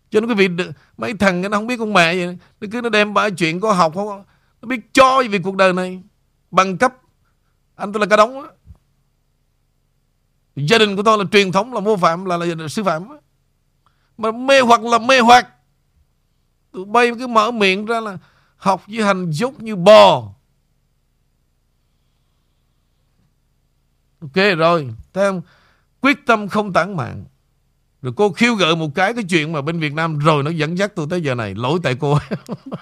[0.09, 0.65] Cho nên quý vị,
[0.97, 2.37] mấy thằng nó không biết con mẹ vậy.
[2.61, 4.23] Nó cứ nó đem ba chuyện có học không
[4.61, 6.01] Nó biết cho về cuộc đời này.
[6.51, 6.93] Bằng cấp.
[7.75, 8.49] Anh tôi là cả đống đó.
[10.55, 13.07] Gia đình của tôi là truyền thống, là mô phạm, là, là, là sư phạm.
[14.17, 15.47] Mà mê hoặc là mê hoặc.
[16.71, 18.17] Tụi bay cứ mở miệng ra là
[18.57, 20.33] học với hành dốt như bò.
[24.21, 25.41] Ok rồi, thấy không?
[26.01, 27.23] Quyết tâm không tản mạng.
[28.01, 30.77] Rồi cô khiêu gợi một cái cái chuyện mà bên Việt Nam rồi nó dẫn
[30.77, 31.55] dắt tôi tới giờ này.
[31.55, 32.17] Lỗi tại cô.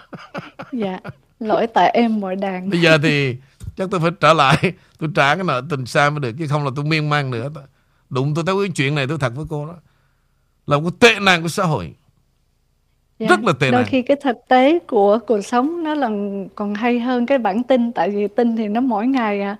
[0.72, 1.00] dạ,
[1.40, 2.70] lỗi tại em mọi đàn.
[2.70, 3.38] Bây giờ thì
[3.76, 4.74] chắc tôi phải trở lại.
[5.00, 6.32] Tôi trả cái nợ tình xa mới được.
[6.40, 7.50] Chứ không là tôi miên man nữa.
[8.10, 9.76] Đụng tôi thấy cái chuyện này tôi thật với cô đó
[10.68, 11.94] Là một tệ nạn của xã hội
[13.20, 13.90] Dạ, Rất là tệ đôi nạn.
[13.92, 16.10] khi cái thực tế của cuộc sống nó là
[16.56, 19.56] còn hay hơn cái bản tin tại vì tin thì nó mỗi ngày à.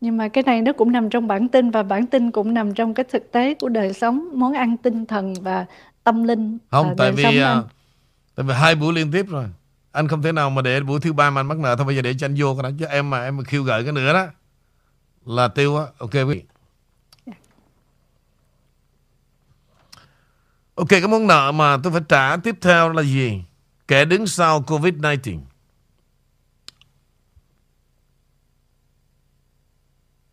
[0.00, 2.74] Nhưng mà cái này nó cũng nằm trong bản tin và bản tin cũng nằm
[2.74, 5.66] trong cái thực tế của đời sống món ăn tinh thần và
[6.04, 7.62] tâm linh Không tại vì à,
[8.34, 9.44] Tại vì hai buổi liên tiếp rồi.
[9.92, 11.96] Anh không thể nào mà để buổi thứ ba mà anh mắc nợ Thôi bây
[11.96, 13.92] giờ để cho anh vô cái đó Chứ em mà em mà khiêu gợi cái
[13.92, 14.26] nữa đó
[15.26, 15.84] Là tiêu á.
[15.98, 16.42] Ok quý vị
[20.74, 23.42] Ok, cái món nợ mà tôi phải trả tiếp theo là gì?
[23.88, 25.40] Kẻ đứng sau Covid-19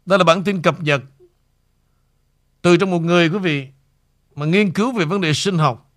[0.06, 1.02] Đó là bản tin cập nhật
[2.62, 3.68] Từ trong một người, quý vị,
[4.36, 5.92] Mà nghiên cứu về vấn đề sinh học.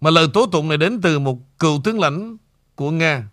[0.00, 2.36] Mà lời tố tụng này đến từ một cựu tướng lãnh
[2.74, 3.28] của Nga.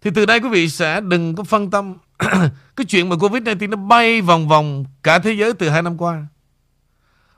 [0.00, 1.94] Thì từ đây, quý vị sẽ đừng có phân tâm.
[2.76, 6.26] Cái chuyện mà Covid-19 nó bay vòng vòng cả thế giới từ hai năm qua.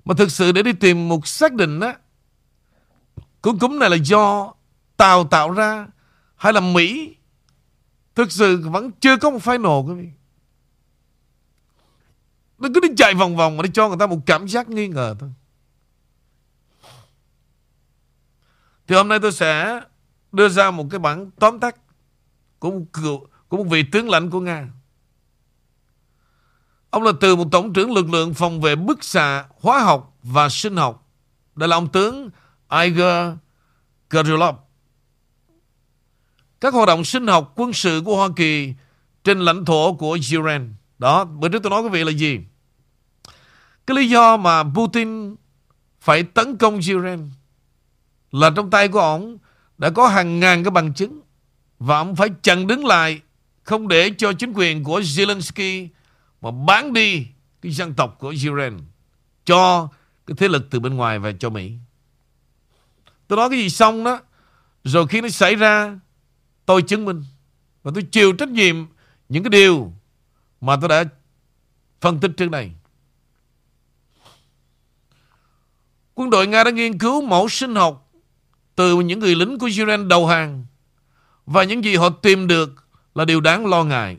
[0.06, 1.96] Mà thực sự để đi tìm một xác định á
[3.42, 4.54] Cúm cúm này là do
[4.96, 5.86] Tàu tạo ra
[6.36, 7.16] Hay là Mỹ?
[8.14, 10.08] Thực sự vẫn chưa có một final quý vị.
[12.58, 14.88] Nó cứ đi chạy vòng vòng Mà đi cho người ta một cảm giác nghi
[14.88, 15.30] ngờ thôi.
[18.86, 19.80] Thì hôm nay tôi sẽ
[20.32, 21.76] Đưa ra một cái bản tóm tắt
[22.58, 24.68] Của một, cựu, của một vị tướng lãnh của Nga.
[26.90, 30.48] Ông là từ một tổng trưởng lực lượng phòng vệ bức xạ hóa học và
[30.48, 31.08] sinh học.
[31.54, 32.30] Đây là ông tướng
[32.82, 33.34] Igor
[34.10, 34.54] Kirillov.
[36.60, 38.74] Các hoạt động sinh học quân sự của Hoa Kỳ
[39.24, 40.64] trên lãnh thổ của Ukraine.
[40.98, 42.40] Đó, bữa trước tôi nói quý vị là gì?
[43.86, 45.34] Cái lý do mà Putin
[46.00, 47.22] phải tấn công Ukraine
[48.32, 49.38] là trong tay của ông
[49.78, 51.20] đã có hàng ngàn cái bằng chứng
[51.78, 53.20] và ông phải chặn đứng lại
[53.62, 55.88] không để cho chính quyền của Zelensky
[56.46, 57.26] mà bán đi
[57.62, 58.80] cái dân tộc của Iran
[59.44, 59.88] cho
[60.26, 61.72] cái thế lực từ bên ngoài và cho Mỹ.
[63.28, 64.20] Tôi nói cái gì xong đó,
[64.84, 66.00] rồi khi nó xảy ra,
[66.66, 67.24] tôi chứng minh
[67.82, 68.76] và tôi chịu trách nhiệm
[69.28, 69.92] những cái điều
[70.60, 71.04] mà tôi đã
[72.00, 72.72] phân tích trước đây.
[76.14, 78.12] Quân đội Nga đã nghiên cứu mẫu sinh học
[78.74, 80.66] từ những người lính của Iran đầu hàng
[81.46, 84.16] và những gì họ tìm được là điều đáng lo ngại.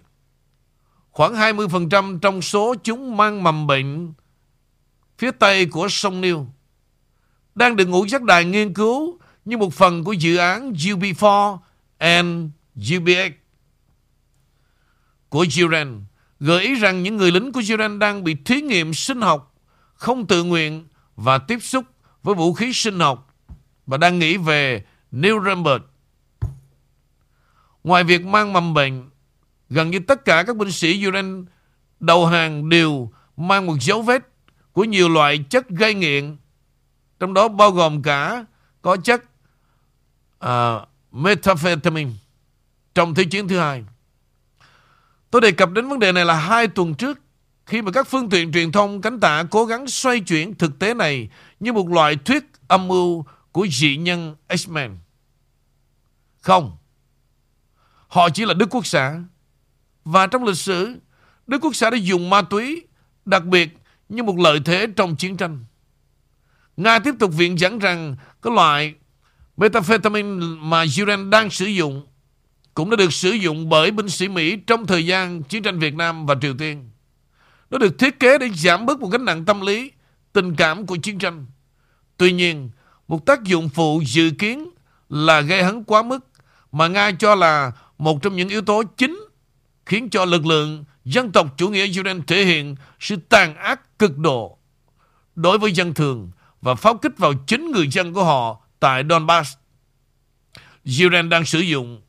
[1.18, 4.14] Khoảng 20% trong số chúng mang mầm bệnh
[5.18, 6.48] phía tây của sông Niêu.
[7.56, 11.58] đang được ngũ giác đài nghiên cứu như một phần của dự án UB4
[11.98, 12.50] and
[12.96, 13.32] UBX
[15.30, 15.92] của Ukraine
[16.40, 19.56] gợi ý rằng những người lính của Ukraine đang bị thí nghiệm sinh học
[19.94, 21.86] không tự nguyện và tiếp xúc
[22.24, 23.36] với vũ khí sinh học
[23.86, 25.82] và đang nghĩ về Nuremberg.
[27.84, 29.10] Ngoài việc mang mầm bệnh,
[29.70, 31.52] gần như tất cả các binh sĩ Ukraine
[32.00, 34.24] đầu hàng đều mang một dấu vết
[34.72, 36.38] của nhiều loại chất gây nghiện,
[37.20, 38.46] trong đó bao gồm cả
[38.82, 39.24] có chất
[40.46, 42.12] uh, methamphetamine
[42.96, 43.84] trong Thế chiến thứ hai.
[45.32, 47.20] Tôi đề cập đến vấn đề này là hai tuần trước
[47.66, 50.94] khi mà các phương tiện truyền thông cánh tả cố gắng xoay chuyển thực tế
[50.94, 54.96] này như một loại thuyết âm mưu của dị nhân X-Men.
[56.42, 56.78] Không.
[58.08, 59.20] Họ chỉ là Đức Quốc xã.
[60.10, 60.96] Và trong lịch sử,
[61.48, 62.84] Đức Quốc xã đã dùng ma túy
[63.26, 63.78] đặc biệt
[64.10, 65.66] như một lợi thế trong chiến tranh.
[66.78, 68.94] Nga tiếp tục viện dẫn rằng cái loại
[69.58, 72.08] methamphetamine mà Iran đang sử dụng
[72.74, 75.96] cũng đã được sử dụng bởi binh sĩ Mỹ trong thời gian chiến tranh Việt
[75.96, 76.90] Nam và Triều Tiên.
[77.70, 79.92] Nó được thiết kế để giảm bớt một gánh nặng tâm lý,
[80.34, 81.46] tình cảm của chiến tranh.
[82.18, 82.70] Tuy nhiên,
[83.08, 84.70] một tác dụng phụ dự kiến
[85.10, 86.20] là gây hấn quá mức
[86.72, 89.27] mà Nga cho là một trong những yếu tố chính
[89.88, 94.18] khiến cho lực lượng dân tộc chủ nghĩa Israel thể hiện sự tàn ác cực
[94.18, 94.58] độ
[95.36, 99.58] đối với dân thường và pháo kích vào chính người dân của họ tại Donbass.
[100.84, 102.02] Israel đang sử dụng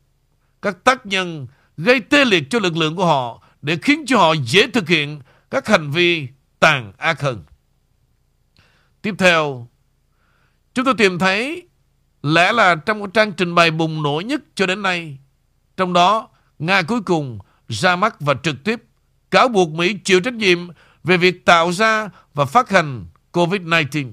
[0.62, 4.32] các tác nhân gây tê liệt cho lực lượng của họ để khiến cho họ
[4.32, 5.20] dễ thực hiện
[5.50, 6.28] các hành vi
[6.60, 7.44] tàn ác hơn.
[9.02, 9.68] Tiếp theo,
[10.74, 11.68] chúng tôi tìm thấy
[12.22, 15.18] lẽ là trong một trang trình bày bùng nổ nhất cho đến nay,
[15.76, 17.38] trong đó Nga cuối cùng
[17.68, 18.82] ra mắt và trực tiếp
[19.30, 20.58] cáo buộc Mỹ chịu trách nhiệm
[21.04, 24.12] về việc tạo ra và phát hành COVID-19.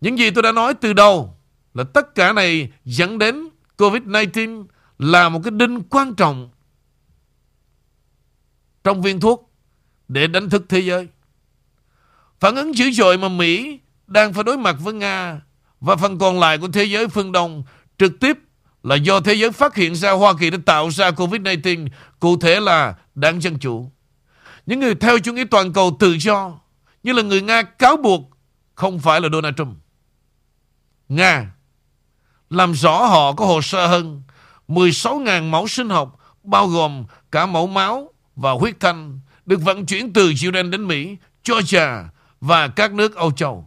[0.00, 1.36] Những gì tôi đã nói từ đầu
[1.74, 4.66] là tất cả này dẫn đến COVID-19
[4.98, 6.50] là một cái đinh quan trọng
[8.84, 9.52] trong viên thuốc
[10.08, 11.08] để đánh thức thế giới.
[12.40, 15.40] Phản ứng dữ dội mà Mỹ đang phải đối mặt với Nga
[15.80, 17.64] và phần còn lại của thế giới phương Đông
[17.98, 18.38] trực tiếp
[18.82, 21.88] là do thế giới phát hiện ra Hoa Kỳ đã tạo ra COVID-19,
[22.20, 23.90] cụ thể là đảng Dân Chủ.
[24.66, 26.60] Những người theo chủ nghĩa toàn cầu tự do,
[27.02, 28.30] như là người Nga cáo buộc
[28.74, 29.76] không phải là Donald Trump.
[31.08, 31.52] Nga
[32.50, 34.22] làm rõ họ có hồ sơ hơn
[34.68, 40.12] 16.000 mẫu sinh học bao gồm cả mẫu máu và huyết thanh được vận chuyển
[40.12, 41.16] từ Jordan đến Mỹ,
[41.48, 42.04] Georgia
[42.40, 43.64] và các nước Âu Châu.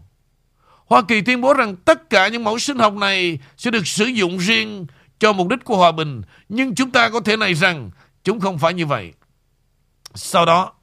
[0.85, 4.05] Hoa Kỳ tuyên bố rằng tất cả những mẫu sinh học này sẽ được sử
[4.05, 4.85] dụng riêng
[5.19, 7.91] cho mục đích của hòa bình, nhưng chúng ta có thể này rằng
[8.23, 9.13] chúng không phải như vậy.
[10.15, 10.73] Sau đó,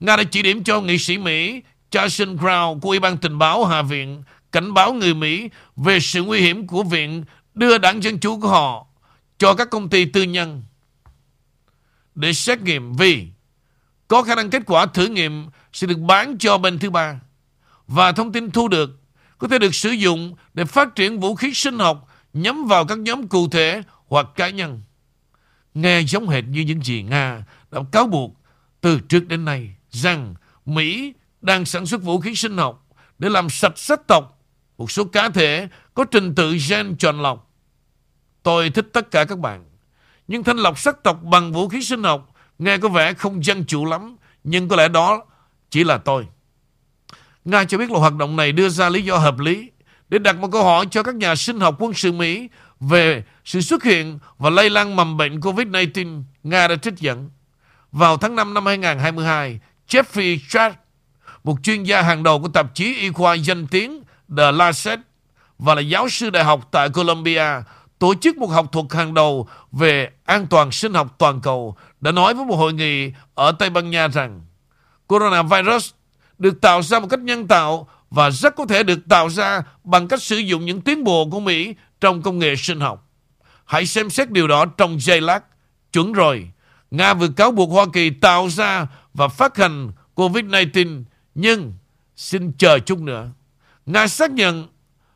[0.00, 3.64] Nga đã chỉ điểm cho nghị sĩ Mỹ Jason Crow của Ủy ban tình báo
[3.64, 4.22] Hạ viện
[4.52, 7.24] cảnh báo người Mỹ về sự nguy hiểm của viện
[7.54, 8.86] đưa đảng Dân Chủ của họ
[9.38, 10.62] cho các công ty tư nhân
[12.14, 13.26] để xét nghiệm vì
[14.08, 17.20] có khả năng kết quả thử nghiệm sẽ được bán cho bên thứ ba
[17.86, 19.00] và thông tin thu được
[19.38, 22.98] có thể được sử dụng để phát triển vũ khí sinh học nhắm vào các
[22.98, 24.82] nhóm cụ thể hoặc cá nhân.
[25.74, 28.36] Nghe giống hệt như những gì Nga đã cáo buộc
[28.80, 30.34] từ trước đến nay rằng
[30.66, 32.86] Mỹ đang sản xuất vũ khí sinh học
[33.18, 34.38] để làm sạch sắc tộc
[34.78, 37.50] một số cá thể có trình tự gen chọn lọc.
[38.42, 39.64] Tôi thích tất cả các bạn.
[40.28, 43.64] Nhưng thanh lọc sắc tộc bằng vũ khí sinh học nghe có vẻ không dân
[43.64, 44.16] chủ lắm.
[44.44, 45.24] Nhưng có lẽ đó
[45.70, 46.26] chỉ là tôi.
[47.44, 49.70] Nga cho biết là hoạt động này đưa ra lý do hợp lý
[50.08, 52.48] để đặt một câu hỏi cho các nhà sinh học quân sự Mỹ
[52.88, 57.30] về sự xuất hiện và lây lan mầm bệnh COVID-19 Nga đã trích dẫn.
[57.92, 60.72] Vào tháng 5 năm 2022, Jeffrey Chad,
[61.44, 64.02] một chuyên gia hàng đầu của tạp chí y khoa danh tiếng
[64.36, 64.98] The Lancet
[65.58, 67.44] và là giáo sư đại học tại Columbia,
[67.98, 72.12] tổ chức một học thuật hàng đầu về an toàn sinh học toàn cầu, đã
[72.12, 74.40] nói với một hội nghị ở Tây Ban Nha rằng
[75.06, 75.90] coronavirus
[76.38, 80.08] được tạo ra một cách nhân tạo và rất có thể được tạo ra bằng
[80.08, 83.08] cách sử dụng những tiến bộ của Mỹ trong công nghệ sinh học.
[83.64, 85.40] Hãy xem xét điều đó trong giây lát.
[85.92, 86.50] Chuẩn rồi.
[86.90, 91.72] Nga vừa cáo buộc Hoa Kỳ tạo ra và phát hành COVID-19 nhưng
[92.16, 93.28] xin chờ chút nữa.
[93.86, 94.68] Nga xác nhận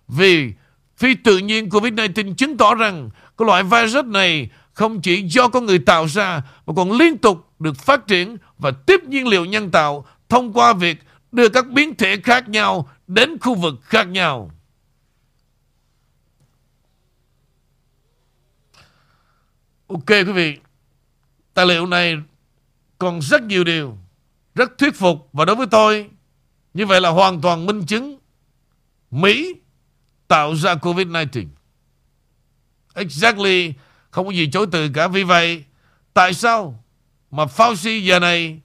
[0.08, 0.52] vì
[0.96, 5.66] phi tự nhiên COVID-19 chứng tỏ rằng cái loại virus này không chỉ do con
[5.66, 9.70] người tạo ra mà còn liên tục được phát triển và tiếp nhiên liệu nhân
[9.70, 10.98] tạo thông qua việc
[11.32, 14.50] đưa các biến thể khác nhau đến khu vực khác nhau.
[19.86, 20.58] Ok quý vị,
[21.54, 22.16] tài liệu này
[22.98, 23.98] còn rất nhiều điều
[24.54, 26.10] rất thuyết phục và đối với tôi
[26.74, 28.18] như vậy là hoàn toàn minh chứng
[29.10, 29.54] Mỹ
[30.28, 31.46] tạo ra COVID-19.
[32.94, 33.72] Exactly,
[34.10, 35.08] không có gì chối từ cả.
[35.08, 35.64] Vì vậy,
[36.14, 36.84] tại sao
[37.30, 38.60] mà Fauci giờ này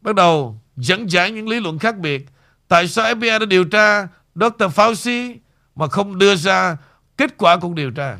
[0.00, 2.26] bắt đầu dẫn giải những lý luận khác biệt?
[2.68, 4.64] Tại sao FBI đã điều tra Dr.
[4.64, 5.36] Fauci
[5.74, 6.76] mà không đưa ra
[7.16, 8.18] kết quả cuộc điều tra?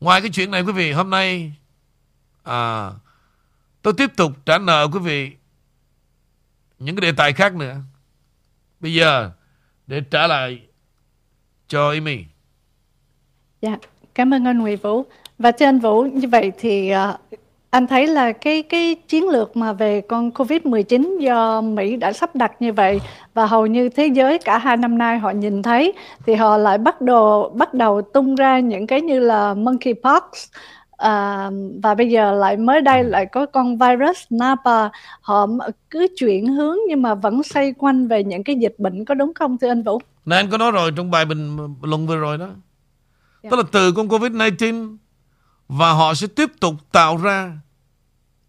[0.00, 1.52] Ngoài cái chuyện này quý vị, hôm nay
[2.42, 2.90] à,
[3.82, 5.32] tôi tiếp tục trả nợ quý vị
[6.78, 7.76] những cái đề tài khác nữa.
[8.80, 9.30] Bây giờ
[9.86, 10.62] để trả lại
[11.68, 12.24] cho Amy.
[13.62, 13.76] Dạ,
[14.14, 15.04] cảm ơn anh Nguyễn Vũ.
[15.38, 17.20] Và trên Vũ như vậy thì uh,
[17.70, 22.36] anh thấy là cái cái chiến lược mà về con Covid-19 do Mỹ đã sắp
[22.36, 23.00] đặt như vậy
[23.34, 25.92] và hầu như thế giới cả hai năm nay họ nhìn thấy
[26.26, 30.22] thì họ lại bắt đầu bắt đầu tung ra những cái như là monkeypox
[30.96, 31.50] à,
[31.82, 34.88] và bây giờ lại mới đây lại có con virus Napa
[35.20, 35.46] họ
[35.90, 39.34] cứ chuyển hướng nhưng mà vẫn xoay quanh về những cái dịch bệnh có đúng
[39.34, 39.98] không thưa anh Vũ?
[40.26, 42.44] Này anh có nói rồi trong bài bình luận vừa rồi đó.
[43.42, 43.50] Yeah.
[43.50, 44.96] Tức là từ con Covid-19
[45.70, 47.58] và họ sẽ tiếp tục tạo ra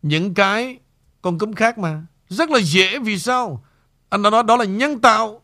[0.01, 0.80] những cái
[1.22, 2.05] con cúm khác mà.
[2.30, 3.65] Rất là dễ vì sao?
[4.09, 5.41] Anh đã nói đó là nhân tạo.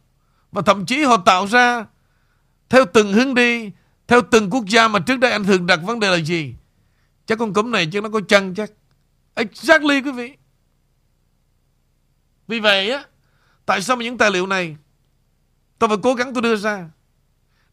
[0.52, 1.86] Và thậm chí họ tạo ra
[2.70, 3.72] theo từng hướng đi,
[4.08, 6.56] theo từng quốc gia mà trước đây anh thường đặt vấn đề là gì?
[7.26, 8.72] Chắc con cúm này chứ nó có chân chắc.
[9.36, 10.34] Exactly quý vị.
[12.48, 13.04] Vì vậy á,
[13.66, 14.76] tại sao mà những tài liệu này
[15.80, 16.90] tôi phải cố gắng tôi đưa ra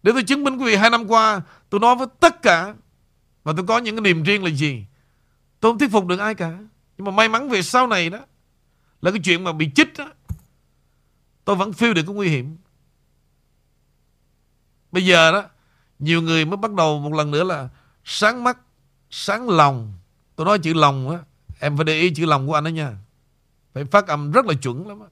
[0.02, 2.74] để tôi chứng minh quý vị hai năm qua tôi nói với tất cả
[3.44, 4.86] và tôi có những cái niềm riêng là gì.
[5.60, 6.58] Tôi không thuyết phục được ai cả.
[6.96, 8.18] Nhưng mà may mắn về sau này đó,
[9.02, 10.12] là cái chuyện mà bị chích đó
[11.44, 12.56] tôi vẫn feel được cái nguy hiểm.
[14.92, 15.44] Bây giờ đó,
[15.98, 17.68] nhiều người mới bắt đầu một lần nữa là
[18.04, 18.58] sáng mắt,
[19.10, 19.92] sáng lòng
[20.36, 21.18] tôi nói chữ lòng á,
[21.60, 22.96] em phải để ý chữ lòng của anh đó nha
[23.74, 25.06] phải phát âm rất là chuẩn lắm á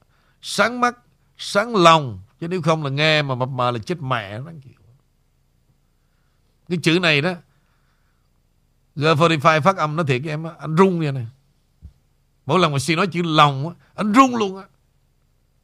[0.45, 0.97] sáng mắt,
[1.37, 4.51] sáng lòng, chứ nếu không là nghe mà mập mờ là chết mẹ, nó
[6.69, 7.33] cái chữ này đó
[8.95, 11.27] G45 phát âm nó thiệt với em á, anh run vậy này
[12.45, 14.63] mỗi lần mà suy nói chữ lòng á, anh run luôn á.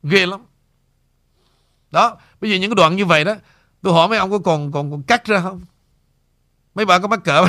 [0.04, 0.42] Ghê lắm.
[1.92, 3.36] Đó, bây giờ những cái đoạn như vậy đó,
[3.82, 5.62] tôi hỏi mấy ông có còn còn còn cắt ra không?
[6.76, 7.46] Mấy bà có mắc cỡ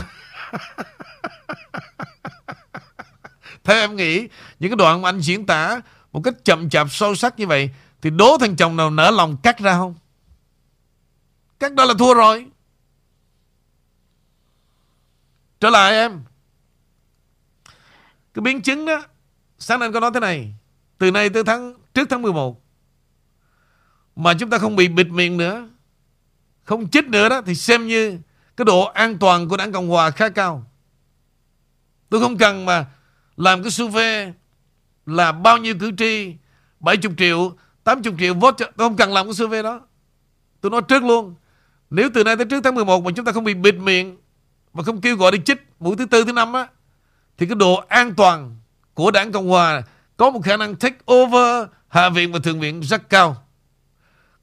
[3.64, 4.28] Theo em nghĩ,
[4.58, 5.80] Những cái đoạn mà anh diễn tả
[6.12, 7.70] Một cách chậm chạp, sâu sắc như vậy,
[8.02, 9.94] Thì đố thằng chồng nào nở lòng cắt ra không?
[11.60, 12.46] Cắt đó là thua rồi.
[15.60, 16.20] Trở lại em.
[18.34, 19.02] Cái biến chứng đó
[19.58, 20.54] Sáng nay anh có nói thế này,
[20.98, 22.62] Từ nay tới tháng, trước tháng 11
[24.16, 25.68] Mà chúng ta không bị bịt miệng nữa,
[26.64, 28.18] Không chích nữa đó, Thì xem như
[28.56, 30.66] cái độ an toàn của đảng Cộng Hòa khá cao.
[32.08, 32.86] Tôi không cần mà
[33.36, 34.32] Làm cái survey
[35.06, 36.34] Là bao nhiêu cử tri
[36.80, 39.80] 70 triệu 80 triệu vote Tôi không cần làm cái survey đó.
[40.60, 41.34] Tôi nói trước luôn,
[41.90, 44.19] Nếu từ nay tới trước tháng 11 Mà chúng ta không bị bịt miệng
[44.72, 46.66] mà không kêu gọi đi chích mũi thứ tư thứ năm á
[47.38, 48.56] Thì cái độ an toàn
[48.94, 49.82] Của đảng Cộng Hòa
[50.16, 53.36] Có một khả năng take over Hạ viện và Thượng viện rất cao.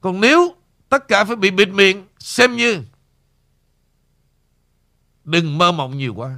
[0.00, 0.54] Còn nếu
[0.88, 2.82] tất cả phải bị bịt miệng Xem như
[5.24, 6.30] Đừng mơ mộng nhiều quá.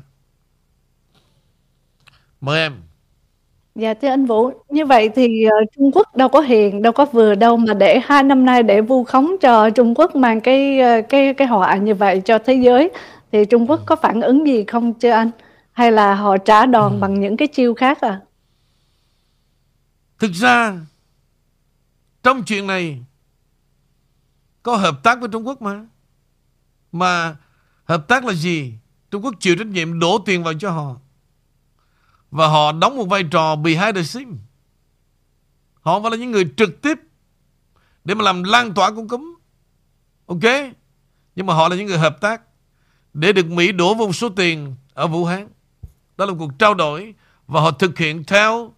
[2.40, 2.72] Mời em.
[3.74, 7.04] Dạ thưa anh Vũ, như vậy thì uh, Trung Quốc đâu có hiền, đâu có
[7.04, 10.80] vừa đâu mà để hai năm nay để vu khống cho Trung Quốc mang cái
[10.80, 12.90] ờ, cái cái họa như vậy cho thế giới
[13.32, 15.30] thì Trung Quốc có phản ứng gì không chứ anh?
[15.72, 16.98] Hay là họ trả đòn ừ.
[17.00, 18.20] bằng những cái chiêu khác à?
[20.18, 20.80] Thực ra
[22.22, 23.02] trong chuyện này
[24.62, 25.86] có hợp tác với Trung Quốc mà.
[26.92, 27.36] Mà
[27.84, 28.74] hợp tác là gì?
[29.10, 30.96] Trung Quốc chịu trách nhiệm đổ tiền vào cho họ.
[32.30, 34.32] Và họ đóng một vai trò behind the scene.
[35.80, 36.98] Họ phải là những người trực tiếp
[38.04, 39.34] để mà làm lan tỏa con cúm.
[40.26, 40.74] Ok?
[41.36, 42.42] Nhưng mà họ là những người hợp tác
[43.14, 45.48] để được Mỹ đổ một số tiền ở Vũ Hán.
[46.16, 47.14] Đó là một cuộc trao đổi
[47.46, 48.74] và họ thực hiện theo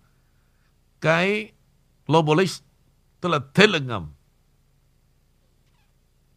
[1.01, 1.53] cái
[2.07, 2.62] globalist,
[3.20, 4.12] tức là thế lực ngầm.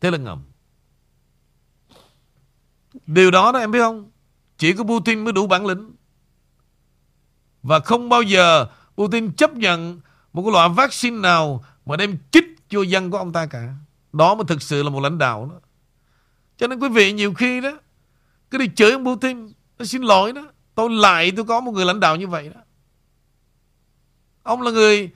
[0.01, 0.43] Thế lực ngầm.
[3.07, 4.11] Điều đó đó em biết không?
[4.57, 5.91] Chỉ có Putin mới đủ bản lĩnh.
[7.63, 8.67] Và không bao giờ
[8.97, 10.01] Putin chấp nhận
[10.33, 13.73] một cái loại vaccine nào mà đem chích cho dân của ông ta cả.
[14.13, 15.59] Đó mới thực sự là một lãnh đạo đó.
[16.57, 17.71] Cho nên quý vị nhiều khi đó
[18.55, 20.41] cứ đi chửi ông Putin, Nó xin lỗi đó.
[20.75, 22.61] Tôi lại tôi có một người lãnh đạo như vậy đó.
[24.43, 25.11] Ông là người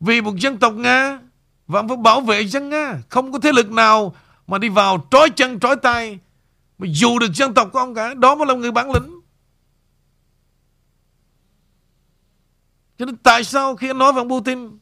[0.00, 1.20] Vì một dân tộc Nga
[1.66, 2.98] Và ông phải bảo vệ dân Nga.
[3.08, 4.14] Không có thế lực nào
[4.46, 6.18] mà đi vào trói chân, trói tay.
[6.78, 9.20] Mà dù được dân tộc của ông cả, Đó mới là người bản lĩnh.
[12.98, 14.78] Cho nên tại sao khi anh nói về ông Putin,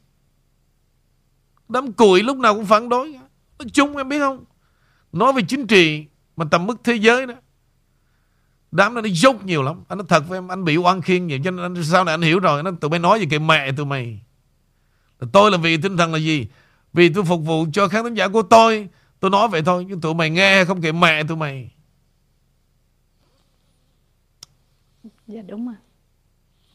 [1.68, 3.12] Đám củi lúc nào cũng phản đối?
[3.58, 4.44] Nói chung em biết không?
[5.12, 6.06] Nói về chính trị
[6.36, 7.34] Mà tầm mức thế giới đó
[8.70, 9.84] Đám nó dốt dốc nhiều lắm.
[9.88, 12.22] Anh nói, thật với em, Anh bị oan khiên nhiều, Cho nên sau này anh
[12.22, 12.62] hiểu rồi.
[12.62, 14.20] Nó Tụi mày nói gì kìa, mẹ tụi mày.
[15.32, 16.46] Tôi là vì tinh thần là gì?
[16.92, 18.88] Vì tôi phục vụ cho khán giả của tôi.
[19.20, 21.70] Tôi nói vậy thôi Nhưng tụi mày nghe không kìa, mẹ tụi mày.
[25.26, 25.76] Dạ đúng rồi.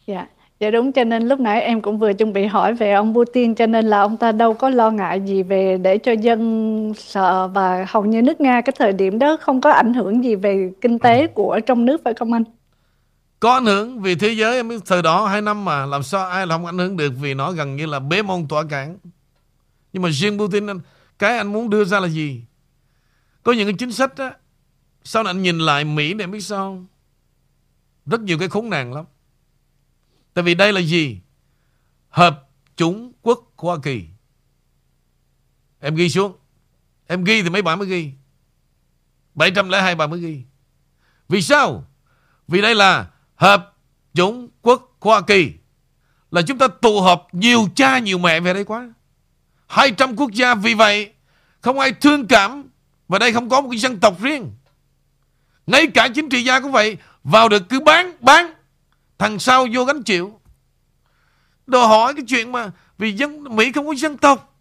[0.08, 0.28] Dạ.
[0.64, 3.56] Dạ đúng, cho nên lúc nãy em cũng vừa chuẩn bị hỏi về ông Putin
[3.56, 7.48] cho nên là ông ta đâu có lo ngại gì về để cho dân sợ
[7.48, 10.72] và hầu như nước Nga cái thời điểm đó không có ảnh hưởng gì về
[10.82, 12.44] kinh tế của trong nước phải không anh?
[13.40, 16.30] Có ảnh hưởng vì thế giới em biết thời đó hai năm mà làm sao
[16.30, 18.98] ai là không ảnh hưởng được vì nó gần như là bế môn tỏa cản.
[19.94, 20.80] Nhưng mà riêng Putin anh,
[21.20, 22.42] cái anh muốn đưa ra là gì?
[23.44, 24.34] Có những cái chính sách á
[25.04, 26.84] sau này anh nhìn lại Mỹ để biết sao
[28.06, 29.06] rất nhiều cái khốn nạn lắm.
[30.34, 31.20] Tại vì đây là gì?
[32.10, 34.06] Hợp chủng quốc Hoa Kỳ.
[35.80, 36.38] Em ghi xuống.
[37.08, 38.12] Em ghi thì mấy bạn mới ghi.
[39.36, 40.42] 702 bạn mới ghi.
[41.30, 41.86] Vì sao?
[42.48, 43.78] Vì đây là Hợp
[44.14, 45.54] chủng quốc Hoa Kỳ.
[46.32, 48.94] Là chúng ta tụ hợp nhiều cha nhiều mẹ về đây quá.
[49.68, 51.14] 200 quốc gia, vì vậy,
[51.62, 52.70] không ai thương cảm
[53.08, 54.52] và đây không có một cái dân tộc riêng.
[55.68, 58.54] Ngay cả chính trị gia cũng vậy, vào được cứ bán bán
[59.18, 60.40] Thằng sau vô gánh chịu.
[61.68, 64.60] Đòi hỏi cái chuyện mà Vì dân, Mỹ không có dân tộc.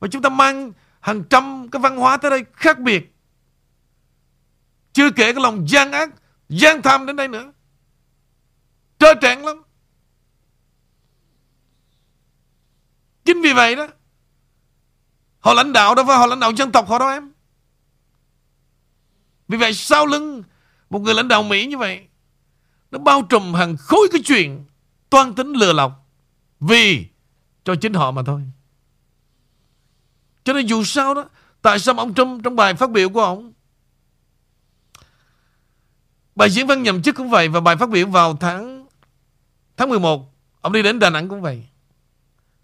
[0.00, 3.14] Mà chúng ta mang hàng trăm cái văn hóa tới đây khác biệt.
[4.92, 6.10] Chưa kể cái lòng gian ác,
[6.48, 7.52] Gian tham đến đây nữa.
[8.98, 9.62] Trơ trẽn lắm.
[13.24, 13.88] Chính vì vậy đó,
[15.38, 17.32] Họ lãnh đạo đâu phải họ lãnh đạo dân tộc họ đâu em.
[19.48, 20.42] Vì vậy sau lưng
[20.90, 22.08] Một người lãnh đạo Mỹ như vậy
[22.96, 24.64] nó bao trùm hàng khối cái chuyện
[25.10, 26.06] toan tính lừa lọc.
[26.60, 27.06] Vì
[27.64, 28.42] cho chính họ mà thôi.
[30.44, 31.24] Cho nên dù sao đó,
[31.62, 33.52] tại sao ông Trump trong bài phát biểu của ông
[36.34, 38.86] Bài diễn văn nhậm chức cũng vậy Và bài phát biểu vào tháng
[39.76, 41.66] Tháng 11 Ông đi đến Đà Nẵng cũng vậy.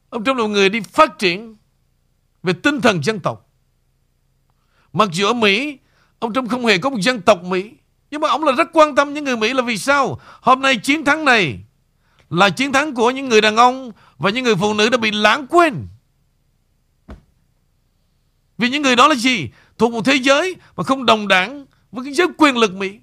[0.08, 1.56] Ông Trump là một người đi phát triển
[2.42, 3.50] Về tinh thần dân tộc.
[4.92, 5.78] Mặc dù ở Mỹ
[6.18, 7.72] Ông Trump không hề có một dân tộc Mỹ
[8.12, 10.20] nhưng mà ông là rất quan tâm những người Mỹ là vì sao?
[10.40, 11.60] Hôm nay chiến thắng này
[12.30, 15.10] là chiến thắng của những người đàn ông và những người phụ nữ đã bị
[15.10, 15.86] lãng quên.
[18.58, 19.48] Vì những người đó là gì?
[19.78, 22.98] Thuộc một thế giới mà không đồng đảng với cái giới quyền lực Mỹ.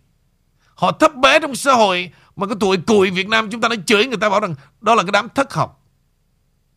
[0.76, 3.76] Họ thấp bé trong xã hội mà cái tuổi cùi Việt Nam chúng ta đã
[3.86, 5.86] chửi người ta bảo rằng đó là cái đám thất học.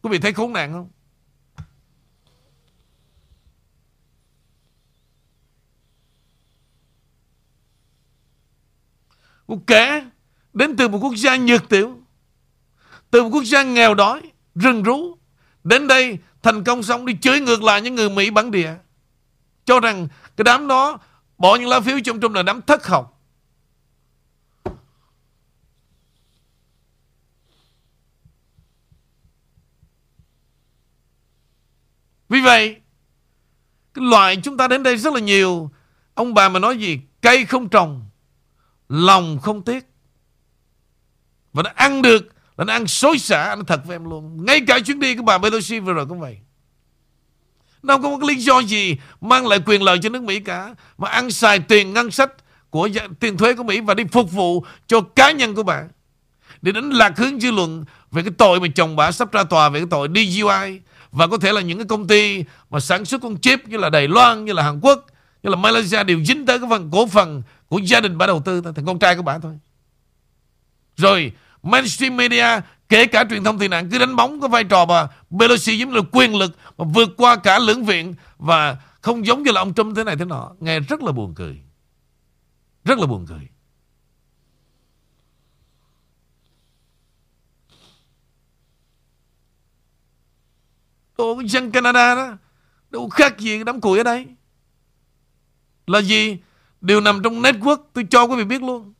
[0.02, 0.88] Quý vị thấy khốn nạn không?
[9.52, 10.04] Một kẻ
[10.52, 11.98] đến từ một quốc gia nhược tiểu,
[13.10, 14.20] từ một quốc gia nghèo đói,
[14.54, 15.18] rừng rú,
[15.64, 18.74] đến đây thành công xong đi chửi ngược lại những người Mỹ bản địa.
[19.64, 20.98] Cho rằng cái đám đó
[21.38, 23.22] bỏ những lá phiếu trong trong là đám thất học.
[32.28, 32.76] Vì vậy,
[33.94, 35.70] cái loại chúng ta đến đây rất là nhiều.
[36.14, 37.00] Ông bà mà nói gì?
[37.20, 38.08] Cây không trồng,
[38.92, 39.86] lòng không tiếc.
[41.52, 44.46] Và nó ăn được là nó ăn xối xả, nó thật với em luôn.
[44.46, 46.38] Ngay cả chuyến đi của bà Pelosi vừa rồi cũng vậy.
[47.82, 50.74] Nó không có một lý do gì mang lại quyền lợi cho nước Mỹ cả.
[50.98, 52.32] Mà ăn xài tiền ngân sách
[52.70, 52.88] của
[53.20, 55.82] tiền thuế của Mỹ và đi phục vụ cho cá nhân của bà.
[56.62, 59.68] Để đánh lạc hướng dư luận về cái tội mà chồng bà sắp ra tòa
[59.68, 60.80] về cái tội DUI
[61.12, 63.90] và có thể là những cái công ty mà sản xuất con chip như là
[63.90, 65.06] Đài Loan, như là Hàn Quốc,
[65.42, 68.42] như là Malaysia đều dính tới cái phần cổ phần của gia đình bà đầu
[68.44, 69.58] tư thôi, thằng con trai của bà thôi.
[70.96, 72.46] Rồi mainstream media
[72.88, 75.08] kể cả truyền thông tị nạn cứ đánh bóng cái vai trò mà
[75.38, 79.50] Pelosi giống là quyền lực mà vượt qua cả lưỡng viện và không giống như
[79.52, 80.52] là ông Trump thế này thế nọ.
[80.60, 81.62] Nghe rất là buồn cười.
[82.84, 83.48] Rất là buồn cười.
[91.16, 92.36] Ồ, dân Canada đó
[92.90, 94.26] đâu khác gì đám củi ở đây.
[95.86, 96.38] Là gì?
[96.82, 98.92] Đều nằm trong network tôi cho quý vị biết luôn.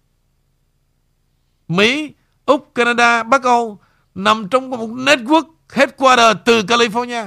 [1.68, 2.12] Mỹ,
[2.47, 3.78] Úc, Canada, Bắc Âu
[4.14, 7.26] nằm trong một network headquarter từ California.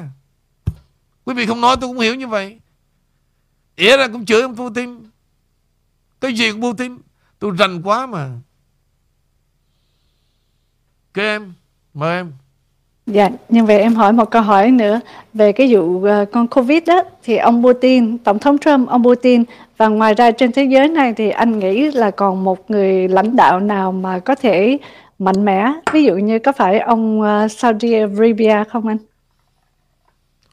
[1.25, 2.59] Quý vị không nói tôi cũng hiểu như vậy.
[3.75, 4.99] Ỉa ra cũng chửi ông Putin.
[6.21, 6.97] Cái gì của Putin?
[7.39, 8.29] Tôi rành quá mà.
[11.13, 11.53] Các em,
[11.93, 12.31] mời em.
[13.05, 14.99] Dạ, nhưng vậy em hỏi một câu hỏi nữa
[15.33, 19.43] về cái vụ uh, con Covid đó thì ông Putin, Tổng thống Trump, ông Putin
[19.77, 23.35] và ngoài ra trên thế giới này thì anh nghĩ là còn một người lãnh
[23.35, 24.77] đạo nào mà có thể
[25.19, 28.97] mạnh mẽ, ví dụ như có phải ông ờ, Saudi Arabia không anh?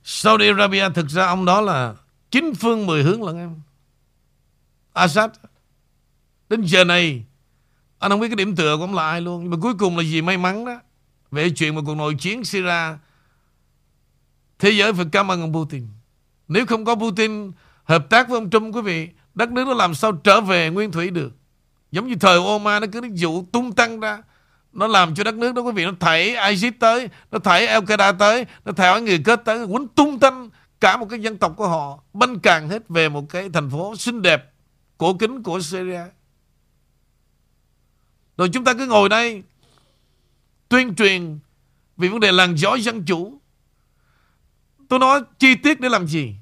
[0.05, 1.95] Saudi Arabia thực ra ông đó là
[2.31, 3.55] chính phương mười hướng lận em.
[4.93, 5.31] Assad
[6.49, 7.25] đến giờ này
[7.99, 9.97] anh không biết cái điểm tựa của ông là ai luôn nhưng mà cuối cùng
[9.97, 10.81] là gì may mắn đó
[11.31, 12.97] về chuyện mà cuộc nội chiến Syria
[14.59, 15.87] thế giới phải cảm ơn ông Putin
[16.49, 17.53] nếu không có Putin
[17.93, 20.93] hợp tác với ông Trump, quý vị, đất nước nó làm sao trở về nguyên
[20.93, 21.32] thủy được
[21.90, 24.22] giống như thời Obama, nó cứ dụ vụ tung tăng ra
[24.72, 27.82] nó làm cho đất nước đó, quý vị, nó thảy ISIS tới, nó thảy Al
[27.82, 31.53] Qaeda tới, nó thảy người kết tới, quấn tung tăng cả một cái dân tộc
[31.57, 34.53] của họ, banh càng hết về một cái thành phố xinh đẹp,
[34.99, 36.01] cổ kính của Syria
[38.36, 39.43] rồi chúng ta cứ ngồi đây,
[40.68, 41.38] tuyên truyền
[41.97, 43.40] vì vấn đề làn gió dân chủ.
[44.88, 46.34] Tôi nói chi tiết để làm gì?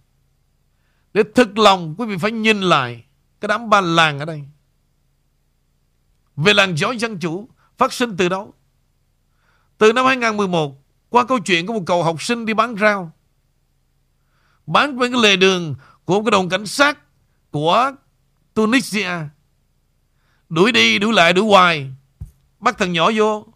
[1.15, 3.05] Để thực lòng quý vị phải nhìn lại
[3.41, 4.43] cái đám ba làng ở đây.
[6.37, 7.49] Về làng gió dân chủ
[7.79, 8.55] phát sinh từ đâu?
[9.79, 13.13] Từ năm 2011 qua câu chuyện của một cậu học sinh đi bán rau.
[14.67, 16.99] Bán bên cái lề đường của một cái đồn cảnh sát
[17.51, 17.93] của
[18.55, 19.11] Tunisia.
[20.49, 21.91] Đuổi đi, đuổi lại, đuổi hoài.
[22.61, 23.47] Bắt thằng nhỏ vô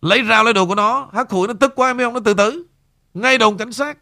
[0.00, 2.34] Lấy rau lấy đồ của nó Hát hủi nó tức quá mấy ông nó tự
[2.34, 2.66] tử
[3.14, 3.98] Ngay đồn cảnh sát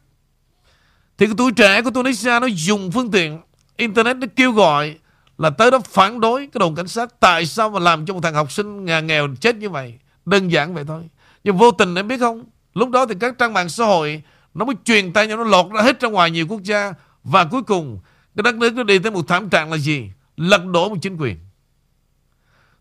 [1.18, 3.40] thì cái tuổi trẻ của Tunisia nó dùng phương tiện
[3.76, 4.96] Internet nó kêu gọi
[5.38, 7.20] Là tới đó phản đối cái đồn cảnh sát.
[7.20, 9.98] Tại sao mà làm cho một thằng học sinh nhà nghèo chết như vậy?
[10.24, 11.02] Đơn giản vậy thôi.
[11.44, 12.44] Nhưng vô tình em biết không?
[12.74, 14.22] Lúc đó thì các trang mạng xã hội
[14.54, 16.92] Nó mới truyền tay nhau nó lọt ra hết ra ngoài nhiều quốc gia.
[17.24, 17.98] Và cuối cùng
[18.36, 20.10] Cái đất nước nó đi tới một thảm trạng là gì?
[20.36, 21.36] Lật đổ một chính quyền.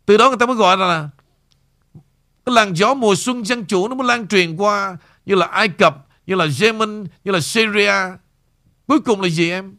[0.05, 1.09] Từ đó người ta mới gọi là
[2.45, 5.69] cái làn gió mùa xuân dân chủ nó mới lan truyền qua như là Ai
[5.69, 7.93] Cập, như là Yemen, như là Syria.
[8.87, 9.77] Cuối cùng là gì em?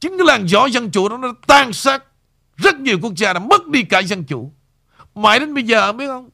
[0.00, 2.04] Chính cái làn gió dân chủ đó nó tan sát
[2.56, 4.52] rất nhiều quốc gia đã mất đi cả dân chủ.
[5.14, 6.30] Mãi đến bây giờ biết không?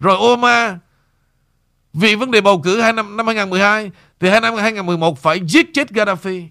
[0.00, 0.78] Rồi Obama
[1.92, 5.66] vì vấn đề bầu cử hai năm, năm 2012 thì hai năm 2011 phải giết
[5.74, 6.48] chết Gaddafi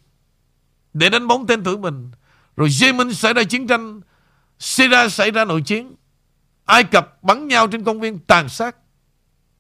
[0.94, 2.12] để đánh bóng tên tuổi mình.
[2.58, 4.02] Rồi Yemen xảy ra chiến tranh,
[4.60, 5.96] Syria xảy ra nội chiến.
[6.66, 8.76] Ai Cập bắn nhau trên công viên tàn sát.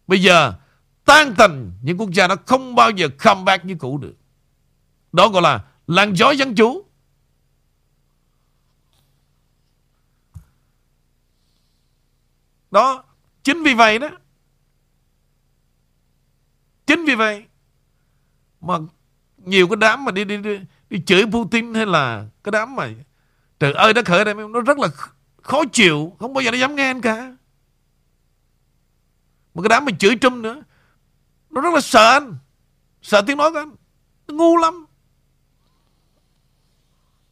[0.07, 0.53] Bây giờ
[1.05, 4.15] tan tành những quốc gia nó không bao giờ comeback như cũ được.
[5.11, 6.85] Đó gọi là làn gió dân chủ.
[12.71, 13.03] Đó.
[13.43, 14.09] Chính vì vậy đó
[16.85, 17.45] Chính vì vậy
[18.61, 18.77] Mà
[19.37, 20.59] nhiều cái đám mà đi đi đi,
[20.89, 22.89] đi chửi Putin hay là cái đám mà
[23.59, 24.87] trời ơi đất khởi đây nó rất là
[25.41, 27.35] khó chịu không bao giờ nó dám nghe anh cả
[29.53, 30.63] mà cái đám mà chửi Trump nữa
[31.49, 32.37] nó rất là sợ anh
[33.01, 33.75] sợ tiếng nói của anh
[34.27, 34.85] nó ngu lắm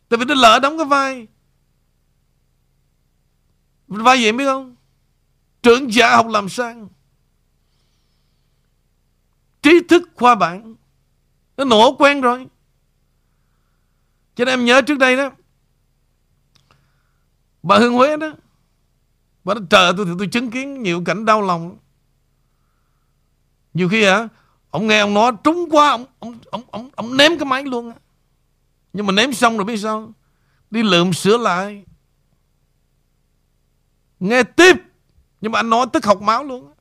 [0.10, 1.28] tại vì nó lỡ đóng cái vai.
[3.88, 4.76] Vai gì biết không?
[5.64, 6.90] Trưởng giả học làm sang.
[9.62, 10.76] Trí thức khoa bản.
[11.58, 12.48] Nó nổ quen rồi.
[14.36, 15.32] Cho nên em nhớ trước đây đó
[17.64, 18.34] bà Hương Huế đó
[19.44, 21.78] bà nó chờ tôi thì tôi chứng kiến nhiều cảnh đau lòng.
[23.74, 24.28] Nhiều khi hả
[24.70, 27.90] ông nghe ông nói trúng quá ông ông ông ông, ông ném cái máy luôn
[27.90, 27.96] á
[29.00, 30.14] nhưng mà ném xong rồi biết sao?
[30.72, 31.84] Đi lượm sửa lại.
[34.20, 34.76] Nghe tiếp.
[35.42, 36.72] Nhưng mà anh nói tức học máu luôn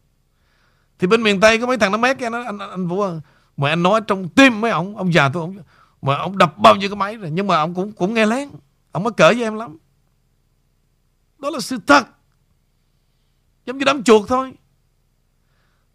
[0.99, 3.01] thì bên miền Tây có mấy thằng nó mét cái nó anh, anh, anh Vũ
[3.01, 3.11] à,
[3.57, 5.57] mà anh nói trong tim mấy ông ông già tôi ông
[6.03, 8.49] mà ông đập bao nhiêu cái máy rồi nhưng mà ông cũng cũng nghe lén.
[8.93, 9.79] Ông mới cỡ với em lắm.
[11.39, 12.07] Đó là sự thật.
[13.67, 14.53] Giống như đám chuột thôi.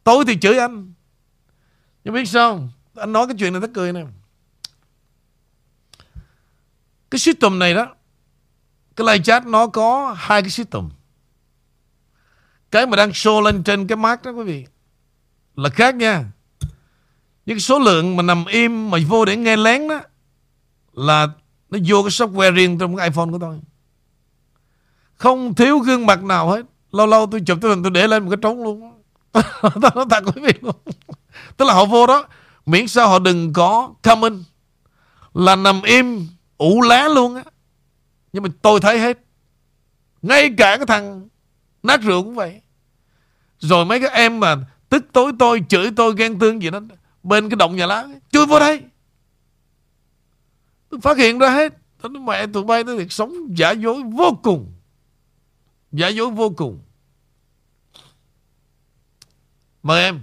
[0.03, 0.93] Tối thì chửi anh.
[2.03, 2.69] Nhưng biết sao?
[2.95, 4.05] Anh nói cái chuyện này tất cười nè
[7.13, 7.87] cái system này đó,
[8.95, 10.89] cái live chat nó có hai cái system
[12.71, 14.65] cái mà đang show lên trên cái mark đó quý vị,
[15.55, 16.23] là khác nha
[17.45, 20.01] những số lượng mà nằm im mà vô để nghe lén đó,
[20.93, 21.27] là
[21.69, 23.59] nó vô cái software riêng trong cái iPhone của tôi.
[25.15, 26.65] Không thiếu gương mặt nào hết.
[26.91, 29.01] Lâu lâu tôi chụp, tôi tôi để lên một cái trống luôn.
[29.61, 30.75] tôi nói thật quý vị luôn.
[31.57, 32.27] Tức là họ vô đó,
[32.65, 34.43] miễn sao họ đừng có comment
[35.33, 36.27] là nằm im
[36.63, 37.43] ủ lá luôn á.
[38.33, 39.17] Nhưng mà tôi thấy hết.
[40.21, 41.27] Ngay cả cái thằng
[41.83, 42.61] nát rượu cũng vậy.
[43.59, 44.55] Rồi mấy cái em mà
[44.89, 46.79] tức tối tôi, chửi tôi, ghen tương gì đó,
[47.23, 48.81] bên cái động nhà lá chui vô đây
[50.89, 54.03] tôi phát hiện ra hết tôi nói, mẹ tụi bay nó thiệt, sống giả dối
[54.03, 54.73] vô cùng
[55.91, 56.79] giả dối vô cùng
[59.83, 60.19] mời em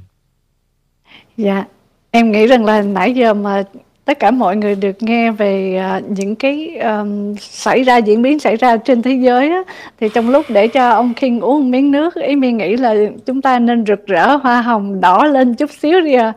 [1.37, 1.65] dạ
[2.11, 3.63] em nghĩ rằng là nãy giờ mà
[4.05, 8.39] tất cả mọi người được nghe về uh, những cái um, xảy ra diễn biến
[8.39, 9.63] xảy ra trên thế giới á,
[10.01, 12.95] thì trong lúc để cho ông King uống miếng nước ý mi nghĩ là
[13.27, 16.33] chúng ta nên rực rỡ hoa hồng đỏ lên chút xíu đi à.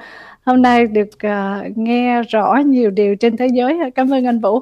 [0.46, 4.60] Hôm nay được uh, nghe rõ nhiều điều trên thế giới cảm ơn anh Vũ.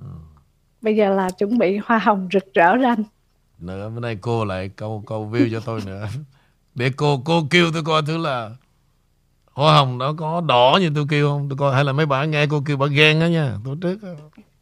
[0.00, 0.06] Ừ.
[0.82, 3.04] bây giờ là chuẩn bị hoa hồng rực rỡ ra anh.
[3.58, 6.06] Nữa bữa nay cô lại câu câu view cho tôi nữa.
[6.74, 8.50] Để cô cô kêu tôi coi thứ là
[9.54, 12.30] hoa hồng nó có đỏ như tôi kêu không tôi coi hay là mấy bạn
[12.30, 13.98] nghe cô kêu bà ghen đó nha tôi trước.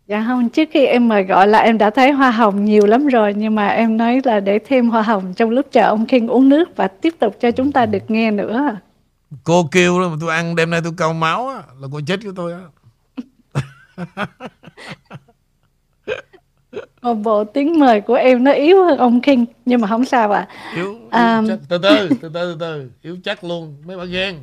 [0.07, 3.07] Dạ không, trước khi em mời gọi là em đã thấy hoa hồng nhiều lắm
[3.07, 6.27] rồi Nhưng mà em nói là để thêm hoa hồng trong lúc chờ ông King
[6.27, 8.77] uống nước Và tiếp tục cho chúng ta được nghe nữa
[9.45, 12.21] Cô kêu đó mà tôi ăn đêm nay tôi câu máu á, là cô chết
[12.25, 12.61] với tôi á.
[17.03, 20.33] Một bộ tiếng mời của em nó yếu hơn ông King Nhưng mà không sao
[20.33, 20.73] ạ à.
[20.75, 24.39] yếu, yếu à, chắc, từ từ, từ từ, từ Yếu chắc luôn, mấy bạn ghen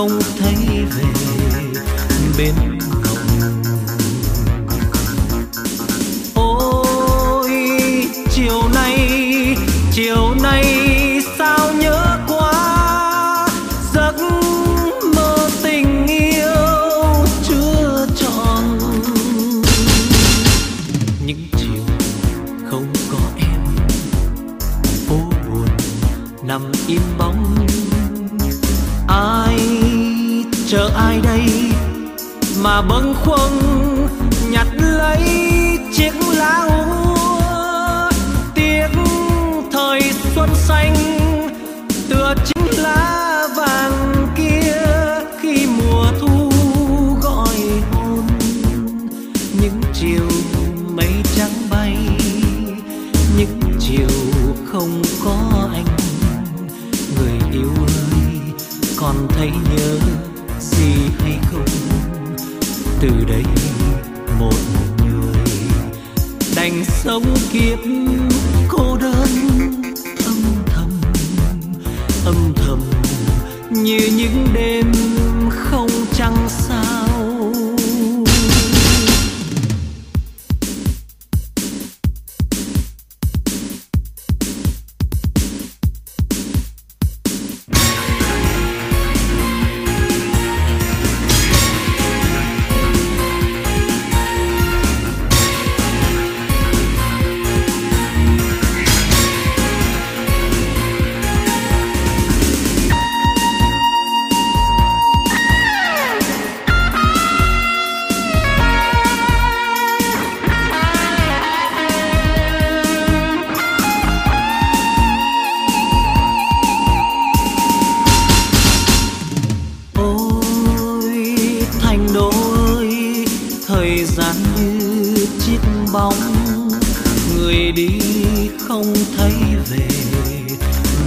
[0.00, 0.54] không thấy
[0.96, 1.04] về
[2.38, 2.69] bên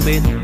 [0.06, 0.43] bên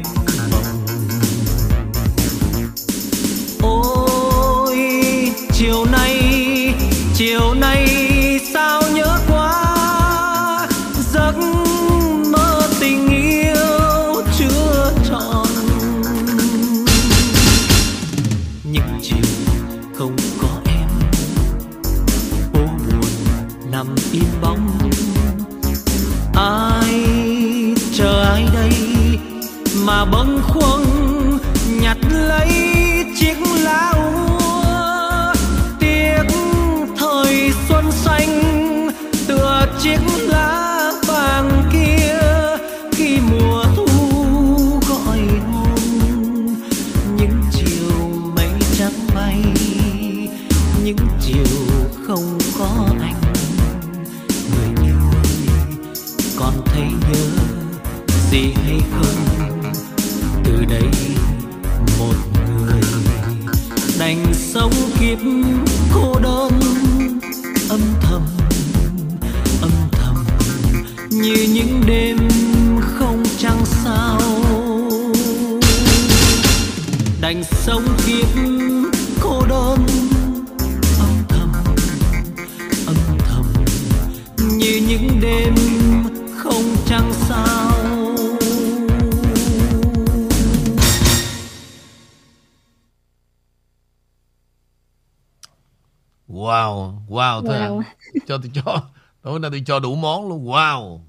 [99.69, 100.45] cho đủ món luôn.
[100.45, 100.99] Wow.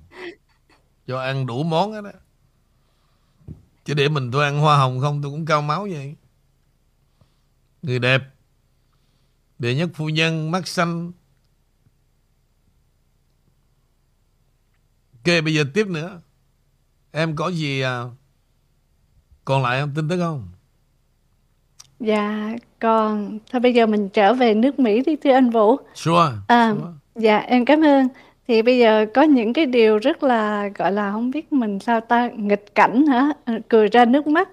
[1.07, 2.13] Cho ăn đủ món hết á.
[3.85, 6.15] Chứ để mình tôi ăn hoa hồng không Tôi cũng cao máu vậy.
[7.83, 8.23] Người đẹp.
[9.59, 11.13] Đệ nhất phu nhân mắt xanh
[15.13, 16.21] Ok bây giờ tiếp nữa.
[17.11, 18.03] Em có gì à,
[19.45, 19.93] Còn lại không?
[19.95, 20.49] Tin tức không?
[22.01, 25.77] Dạ, còn thôi bây giờ mình trở về nước Mỹ đi thưa anh Vũ.
[25.95, 26.87] Sure, À, sure.
[27.15, 28.09] dạ em cảm ơn.
[28.51, 32.01] Thì bây giờ có những cái điều rất là gọi là không biết mình sao
[32.01, 33.33] ta nghịch cảnh hả?
[33.45, 34.49] Ờ, Cười ra nước mắt.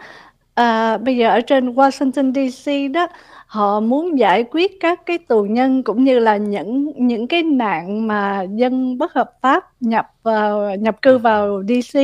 [0.54, 3.08] À, bây giờ ở trên Washington DC đó
[3.48, 8.08] họ muốn giải quyết các cái tù nhân cũng như là những những cái nạn
[8.08, 12.00] mà dân bất hợp pháp nhập vào nhập cư vào DC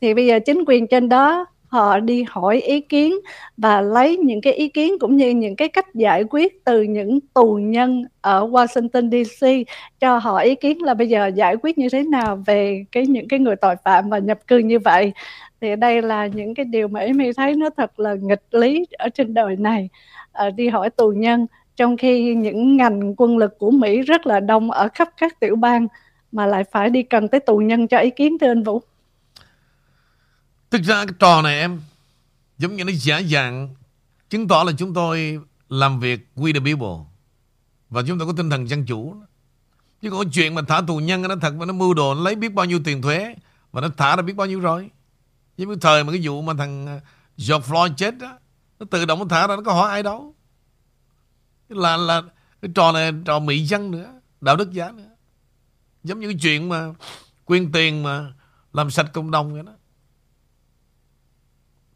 [0.00, 3.14] thì bây giờ chính quyền trên đó họ đi hỏi ý kiến
[3.56, 7.18] và lấy những cái ý kiến cũng như những cái cách giải quyết từ những
[7.34, 9.46] tù nhân ở Washington DC
[10.00, 13.28] cho họ ý kiến là bây giờ giải quyết như thế nào về cái những
[13.28, 15.12] cái người tội phạm và nhập cư như vậy.
[15.60, 19.08] Thì đây là những cái điều mà Amy thấy nó thật là nghịch lý ở
[19.08, 19.88] trên đời này.
[20.32, 21.46] À, đi hỏi tù nhân
[21.76, 25.56] trong khi những ngành quân lực của Mỹ rất là đông ở khắp các tiểu
[25.56, 25.86] bang
[26.32, 28.82] mà lại phải đi cần tới tù nhân cho ý kiến thưa anh Vũ.
[30.76, 31.80] Thực ra cái trò này em,
[32.58, 33.74] giống như nó giả dạng.
[34.30, 37.04] Chứng tỏ là chúng tôi làm việc we the people.
[37.90, 39.16] Và chúng tôi có tinh thần dân chủ.
[40.02, 42.34] Chứ còn chuyện mà thả tù nhân nó thật mà nó mưu đồ, nó lấy
[42.34, 43.34] biết bao nhiêu tiền thuế
[43.72, 44.90] và nó thả ra biết bao nhiêu rồi.
[45.56, 47.02] Giống cái thời mà cái vụ mà thằng uh,
[47.36, 48.38] George Floyd chết đó
[48.78, 50.34] nó tự động nó thả ra, nó có hỏi ai đâu.
[51.68, 52.22] Là là
[52.62, 55.10] cái trò này trò mỹ dân nữa, đạo đức giả nữa.
[56.04, 56.92] Giống như cái chuyện mà
[57.44, 58.32] quyên tiền mà
[58.72, 59.72] làm sạch cộng đồng vậy đó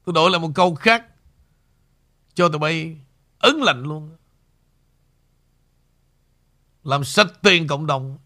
[0.05, 1.07] tôi đổi lại một câu khác
[2.35, 2.97] cho tụi bay
[3.39, 4.17] ấn lạnh luôn.
[6.85, 8.19] Làm sạch tiền cộng đồng,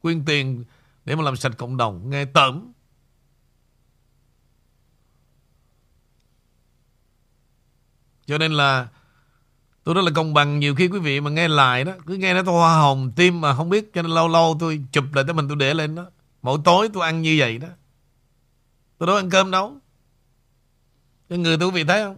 [0.00, 0.64] quyên tiền
[1.04, 2.72] để mà làm sạch cộng đồng, nghe tởm.
[8.26, 8.88] Cho nên là
[9.84, 12.34] tôi rất là công bằng nhiều khi quý vị mà nghe lại đó, cứ nghe
[12.34, 15.24] nó tôi hoa hồng tim mà không biết, cho nên lâu lâu tôi chụp lại
[15.24, 16.10] tới mình tôi để lên đó.
[16.42, 17.68] Mỗi tối tôi ăn như vậy đó.
[18.98, 19.78] Tôi đâu ăn cơm đâu
[21.28, 22.16] cho người tôi quý vị thấy không?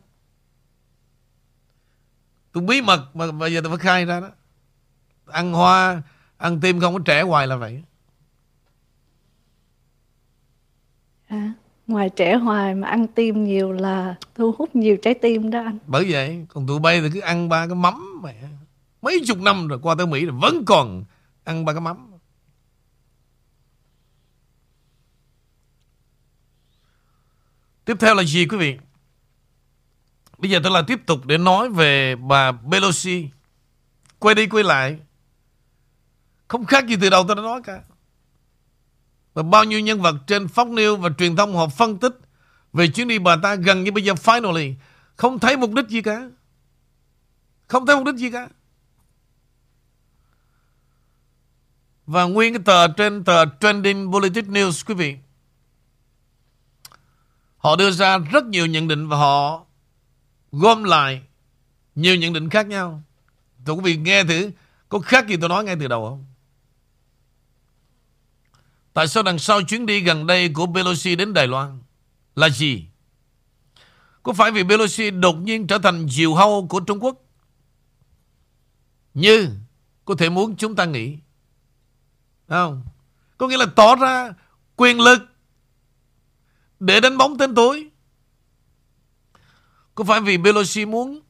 [2.52, 4.30] Tôi bí mật mà bây giờ tôi phải khai ra đó.
[5.26, 6.02] Ăn hoa
[6.36, 7.82] ăn tim không có trẻ hoài là vậy.
[11.26, 11.52] À,
[11.86, 15.78] ngoài trẻ hoài mà ăn tim nhiều là thu hút nhiều trái tim đó anh.
[15.86, 18.48] Bởi vậy còn tụi bay thì cứ ăn ba cái mắm mẹ
[19.02, 21.04] mấy chục năm rồi qua tới mỹ rồi vẫn còn
[21.44, 22.10] ăn ba cái mắm.
[27.84, 28.78] Tiếp theo là gì quý vị
[30.38, 33.28] bây giờ tôi là tiếp tục để nói về bà Pelosi
[34.18, 34.98] quay đi quay lại
[36.48, 37.80] không khác gì từ đầu tôi đã nói cả.
[39.34, 42.12] Và bao nhiêu nhân vật trên Fox News và truyền thông họ phân tích
[42.72, 44.74] về chuyến đi bà ta gần như bây giờ finally
[45.16, 46.30] không thấy mục đích gì cả.
[47.66, 48.48] Không thấy mục đích gì cả.
[52.06, 55.16] Và nguyên cái tờ trên tờ Trending Politics News, quý vị.
[57.56, 59.64] Họ đưa ra rất nhiều nhận định và họ
[60.52, 61.22] gom lại
[61.94, 63.02] nhiều nhận định khác nhau.
[63.64, 64.50] Tôi quý vị, nghe thử,
[64.88, 66.24] có khác gì tôi nói ngay từ đầu không?
[68.92, 71.78] Tại sao đằng sau chuyến đi gần đây của Pelosi đến Đài Loan
[72.34, 72.84] là gì?
[74.22, 77.16] Có phải vì Pelosi đột nhiên trở thành diều hâu của Trung Quốc?
[79.14, 79.50] Như
[80.04, 81.16] có thể muốn chúng ta nghĩ.
[82.48, 82.84] Không?
[83.38, 84.34] Có nghĩa là tỏ ra
[84.76, 85.22] quyền lực
[86.80, 87.87] để đánh bóng tên tối.
[89.98, 91.20] Có phải vì Pelosi muốn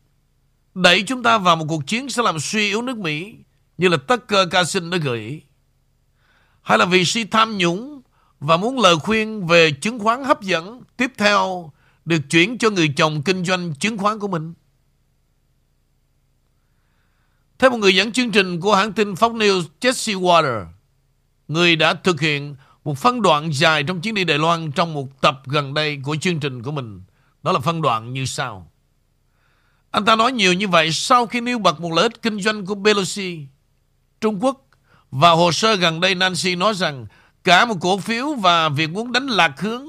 [0.74, 3.34] đẩy chúng ta vào một cuộc chiến sẽ làm suy yếu nước Mỹ
[3.78, 5.40] như là Tucker Carlson đã gợi ý?
[6.62, 8.02] hay là vì si tham nhũng
[8.40, 11.72] và muốn lời khuyên về chứng khoán hấp dẫn tiếp theo
[12.04, 14.54] được chuyển cho người chồng kinh doanh chứng khoán của mình.
[17.58, 20.66] Theo một người dẫn chương trình của hãng tin Fox News Jesse Water,
[21.48, 25.20] người đã thực hiện một phân đoạn dài trong chuyến đi Đài Loan trong một
[25.20, 27.00] tập gần đây của chương trình của mình.
[27.48, 28.70] Đó là phân đoạn như sau.
[29.90, 32.66] Anh ta nói nhiều như vậy sau khi nêu bật một lợi ích kinh doanh
[32.66, 33.46] của Pelosi.
[34.20, 34.66] Trung Quốc
[35.10, 37.06] và hồ sơ gần đây Nancy nói rằng
[37.44, 39.86] cả một cổ phiếu và việc muốn đánh lạc hướng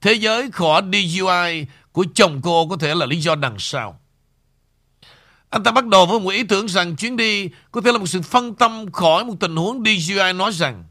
[0.00, 4.00] thế giới khỏi DUI của chồng cô có thể là lý do đằng sau.
[5.50, 8.06] Anh ta bắt đầu với một ý tưởng rằng chuyến đi có thể là một
[8.06, 10.84] sự phân tâm khỏi một tình huống DUI nói rằng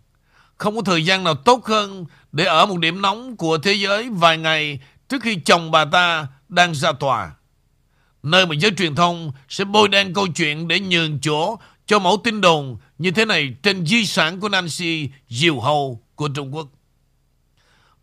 [0.57, 4.09] không có thời gian nào tốt hơn để ở một điểm nóng của thế giới
[4.09, 4.79] vài ngày
[5.13, 7.31] trước khi chồng bà ta đang ra tòa.
[8.23, 12.21] Nơi mà giới truyền thông sẽ bôi đen câu chuyện để nhường chỗ cho mẫu
[12.23, 16.67] tin đồn như thế này trên di sản của Nancy Diều Hầu của Trung Quốc.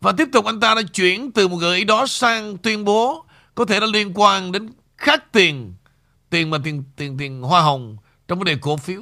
[0.01, 3.25] Và tiếp tục anh ta đã chuyển từ một gợi ý đó sang tuyên bố
[3.55, 5.73] có thể đã liên quan đến khác tiền,
[6.29, 7.97] tiền mà tiền tiền tiền hoa hồng
[8.27, 9.01] trong vấn đề cổ phiếu.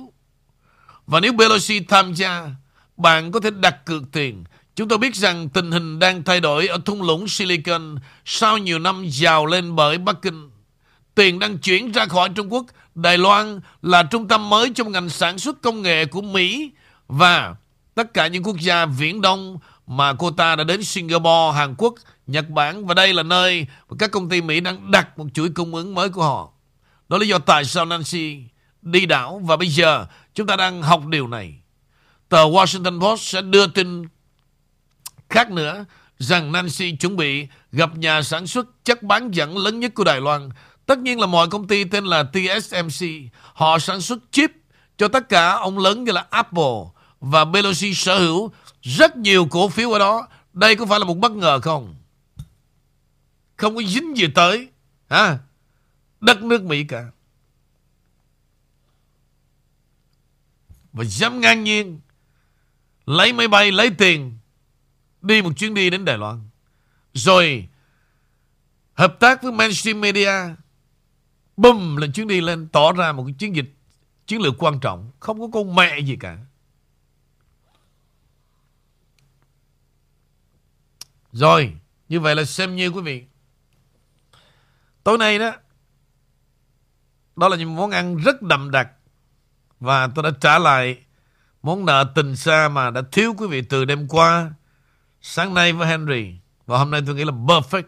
[1.07, 2.49] Và nếu Pelosi tham gia,
[2.97, 4.43] bạn có thể đặt cược tiền.
[4.79, 8.79] Chúng tôi biết rằng tình hình đang thay đổi ở thung lũng Silicon sau nhiều
[8.79, 10.49] năm giàu lên bởi Bắc Kinh.
[11.15, 12.65] Tiền đang chuyển ra khỏi Trung Quốc
[12.95, 16.71] Đài Loan là trung tâm mới trong ngành sản xuất công nghệ của Mỹ
[17.07, 17.55] và
[17.95, 19.57] tất cả những quốc gia viễn đông
[19.87, 21.93] mà cô ta đã đến Singapore, Hàn Quốc,
[22.27, 25.49] Nhật Bản và đây là nơi mà các công ty Mỹ đang đặt một chuỗi
[25.49, 26.51] cung ứng mới của họ.
[27.09, 28.37] Đó là lý do tại sao Nancy
[28.81, 30.05] đi đảo và bây giờ
[30.35, 31.53] chúng ta đang học điều này.
[32.29, 34.05] Tờ Washington Post sẽ đưa tin
[35.29, 35.85] khác nữa
[36.19, 40.21] rằng Nancy chuẩn bị gặp nhà sản xuất chất bán dẫn lớn nhất của Đài
[40.21, 40.49] Loan
[40.89, 43.07] Tất nhiên là mọi công ty tên là TSMC,
[43.53, 44.51] họ sản xuất chip
[44.97, 46.79] cho tất cả ông lớn như là Apple
[47.19, 48.51] và Pelosi sở hữu
[48.81, 50.27] rất nhiều cổ phiếu ở đó.
[50.53, 51.95] Đây có phải là một bất ngờ không?
[53.57, 54.67] Không có dính gì tới
[55.09, 55.37] ha,
[56.21, 57.05] đất nước Mỹ cả.
[60.93, 61.99] Và dám ngang nhiên
[63.05, 64.38] lấy máy bay, lấy tiền
[65.21, 66.49] đi một chuyến đi đến Đài Loan.
[67.13, 67.67] Rồi,
[68.93, 70.31] hợp tác với mainstream media,
[71.57, 73.73] bùm, lên chuyến đi lên, tỏ ra một cái chiến dịch,
[74.27, 75.11] chiến lược quan trọng.
[75.19, 76.37] Không có con mẹ gì cả.
[81.31, 81.73] Rồi,
[82.09, 83.23] như vậy là xem như quý vị.
[85.03, 85.51] Tối nay đó
[87.35, 88.89] đó là những món ăn rất đậm đặc.
[89.79, 90.97] Và tôi đã trả lại
[91.63, 94.53] món nợ tình xa mà đã thiếu quý vị từ đêm qua
[95.21, 97.83] sáng nay với Henry và hôm nay tôi nghĩ là perfect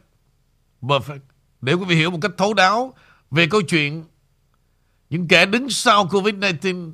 [0.82, 1.20] perfect
[1.62, 2.94] để quý vị hiểu một cách thấu đáo
[3.32, 4.04] về câu chuyện
[5.10, 6.94] những kẻ đứng sau Covid-19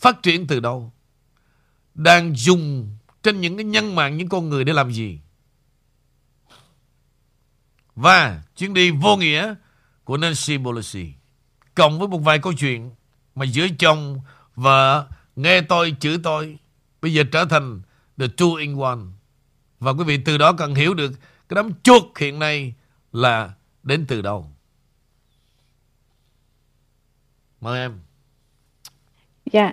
[0.00, 0.92] phát triển từ đâu,
[1.94, 5.20] đang dùng trên những cái nhân mạng những con người để làm gì.
[7.94, 9.54] Và chuyến đi vô nghĩa
[10.04, 11.12] của Nancy Pelosi
[11.74, 12.90] cộng với một vài câu chuyện
[13.34, 14.20] mà giữa chồng
[14.54, 16.58] vợ nghe tôi chửi tôi
[17.02, 17.82] bây giờ trở thành
[18.18, 19.00] the two in one
[19.84, 21.12] và quý vị từ đó cần hiểu được
[21.48, 22.74] cái đám chuột hiện nay
[23.12, 23.50] là
[23.82, 24.46] đến từ đâu
[27.64, 27.92] Mời em.
[29.52, 29.72] Dạ,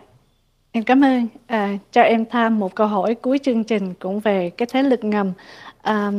[0.72, 1.28] em cảm ơn.
[1.48, 5.04] À, cho em tham một câu hỏi cuối chương trình cũng về cái thế lực
[5.04, 5.34] ngầm.
[5.82, 6.12] À,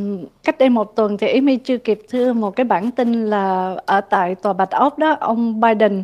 [0.42, 4.00] cách đây một tuần thì Amy chưa kịp thưa một cái bản tin là ở
[4.00, 6.02] tại tòa Bạch Ốc đó, ông Biden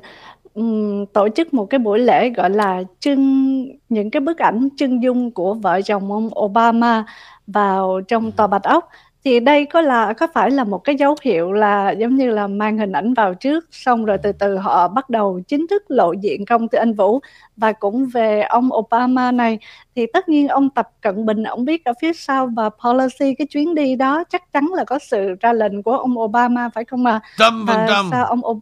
[0.54, 5.02] um, tổ chức một cái buổi lễ gọi là trưng những cái bức ảnh trưng
[5.02, 7.04] dung của vợ chồng ông Obama
[7.48, 8.88] vào trong tòa Bạch Ốc
[9.24, 12.46] thì đây có là có phải là một cái dấu hiệu là giống như là
[12.46, 16.12] mang hình ảnh vào trước xong rồi từ từ họ bắt đầu chính thức lộ
[16.12, 17.20] diện công ty anh Vũ
[17.56, 19.58] và cũng về ông Obama này
[19.96, 23.46] thì tất nhiên ông Tập Cận Bình ông biết ở phía sau và policy cái
[23.46, 27.06] chuyến đi đó chắc chắn là có sự ra lệnh của ông Obama phải không
[27.06, 27.20] ạ?
[27.38, 28.08] Trăm phần trăm.
[28.10, 28.60] Sao ông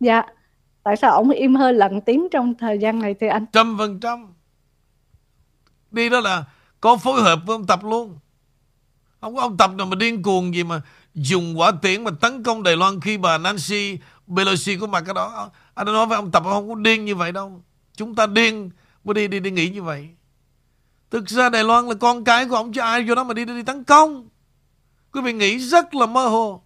[0.00, 0.22] dạ
[0.82, 3.46] tại sao ông im hơi lặng tiếng trong thời gian này thì anh?
[3.52, 4.26] Trăm phần trăm.
[5.90, 6.44] Đi đó là
[6.82, 8.18] có phối hợp với ông Tập luôn.
[9.20, 10.80] Không có ông Tập nào mà điên cuồng gì mà
[11.14, 13.98] dùng quả tiễn mà tấn công Đài Loan khi bà Nancy
[14.36, 15.50] Pelosi có mặt cái đó.
[15.74, 17.62] Anh nói với ông Tập không có điên như vậy đâu.
[17.96, 18.70] Chúng ta điên
[19.04, 20.08] mới đi đi đi nghĩ như vậy.
[21.10, 23.44] Thực ra Đài Loan là con cái của ông chứ ai vô đó mà đi
[23.44, 24.28] đi, đi tấn công.
[25.12, 26.62] Quý vị nghĩ rất là mơ hồ.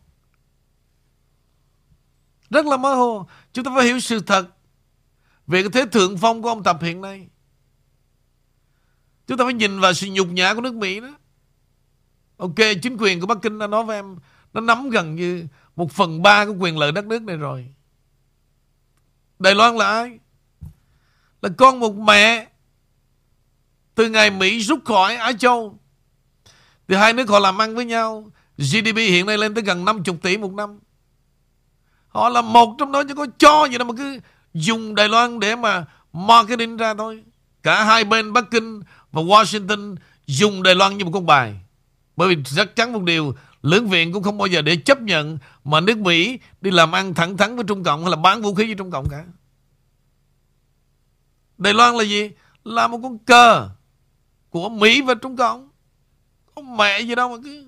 [2.50, 3.26] Rất là mơ hồ.
[3.52, 4.46] Chúng ta phải hiểu sự thật
[5.46, 7.28] về cái thế thượng phong của ông Tập hiện nay.
[9.26, 11.08] Chúng ta phải nhìn vào sự nhục nhã của nước Mỹ đó.
[12.36, 14.16] Ok, chính quyền của Bắc Kinh đã nói với em
[14.52, 15.46] nó nắm gần như
[15.76, 17.66] một phần ba của quyền lợi đất nước này rồi.
[19.38, 20.18] Đài Loan là ai?
[21.42, 22.46] Là con một mẹ
[23.94, 25.78] từ ngày Mỹ rút khỏi Á Châu
[26.88, 30.18] thì hai nước họ làm ăn với nhau GDP hiện nay lên tới gần 50
[30.22, 30.78] tỷ một năm
[32.08, 34.20] Họ là một trong đó chứ có cho gì đâu mà cứ
[34.54, 37.24] dùng Đài Loan để mà marketing ra thôi
[37.62, 38.80] Cả hai bên Bắc Kinh
[39.16, 41.54] và Washington dùng Đài Loan như một con bài.
[42.16, 45.38] Bởi vì chắc chắn một điều Lưỡng viện cũng không bao giờ để chấp nhận
[45.64, 48.54] Mà nước Mỹ đi làm ăn thẳng thắn với Trung Cộng Hay là bán vũ
[48.54, 49.24] khí với Trung Cộng cả.
[51.58, 52.30] Đài Loan là gì?
[52.64, 53.68] Là một con cờ
[54.50, 55.68] Của Mỹ và Trung Cộng.
[56.54, 57.66] Có mẹ gì đâu mà cứ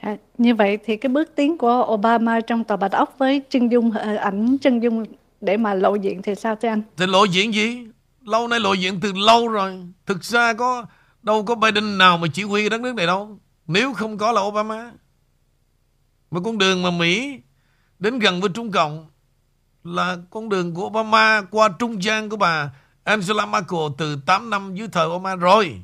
[0.00, 3.72] À, như vậy thì cái bước tiến của Obama trong tòa bạch ốc với chân
[3.72, 5.04] dung ờ, ảnh chân dung
[5.40, 6.82] để mà lộ diện thì sao thưa anh?
[6.96, 7.86] Thì lộ diện gì?
[8.20, 9.86] Lâu nay lộ diện từ lâu rồi.
[10.06, 10.86] Thực ra có
[11.22, 13.38] Đâu có Biden nào mà chỉ huy đất nước này đâu.
[13.66, 14.92] Nếu không có là Obama.
[16.30, 17.40] Mà con đường mà Mỹ
[17.98, 19.06] Đến gần với Trung Cộng
[19.84, 22.72] Là con đường của Obama Qua trung gian của bà
[23.04, 25.82] Angela Merkel Từ 8 năm dưới thời Obama rồi.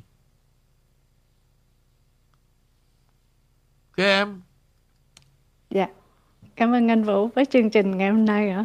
[3.90, 4.42] Ok em?
[5.70, 5.86] Dạ.
[6.56, 8.64] Cảm ơn anh Vũ với chương trình ngày hôm nay ạ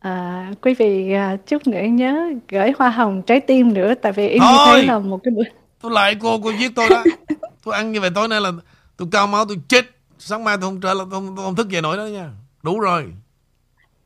[0.00, 4.28] À, quý vị à, chút nữa nhớ gửi hoa hồng trái tim nữa tại vì
[4.28, 5.42] em thấy là một cái bữa
[5.80, 7.04] tôi lại cô cô giết tôi đó.
[7.64, 8.52] Tôi ăn như vậy tối nay là
[8.96, 9.84] tôi cao máu tôi chết.
[10.18, 12.30] Sáng mai tôi không trở lại tôi không, tôi không thức dậy nổi đó nha.
[12.62, 13.06] Đủ rồi.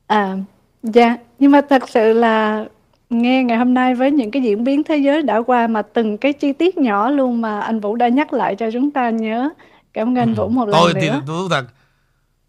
[0.07, 0.37] À
[0.83, 2.65] dạ nhưng mà thật sự là
[3.11, 6.19] nghe ngày hôm nay với những cái diễn biến thế giới đã qua mà từng
[6.19, 9.51] cái chi tiết nhỏ luôn mà anh Vũ đã nhắc lại cho chúng ta nhớ.
[9.93, 11.01] Cảm ơn anh Vũ một lần tôi nữa.
[11.01, 11.65] thì tôi thật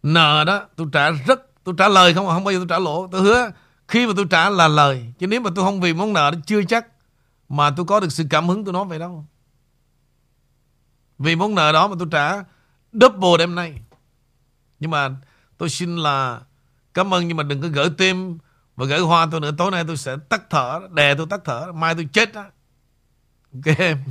[0.03, 3.07] nợ đó tôi trả rất Tôi trả lời không không bao giờ tôi trả lỗ.
[3.07, 3.51] Tôi hứa,
[3.87, 5.13] khi mà tôi trả là lời.
[5.19, 6.87] Chứ nếu mà tôi không vì món nợ đó chưa chắc
[7.49, 9.25] Mà tôi có được sự cảm hứng tôi nói vậy đâu.
[11.19, 12.43] Vì món nợ đó mà tôi trả
[12.93, 13.81] Double đêm nay.
[14.79, 15.09] Nhưng mà
[15.57, 16.41] tôi xin là
[16.93, 18.37] Cảm ơn, nhưng mà đừng có gửi tim
[18.75, 19.51] Và gửi hoa tôi nữa.
[19.57, 21.71] Tối nay tôi sẽ tắt thở, Đè tôi tắt thở.
[21.71, 22.45] Mai tôi chết đó
[23.53, 24.03] Ok em.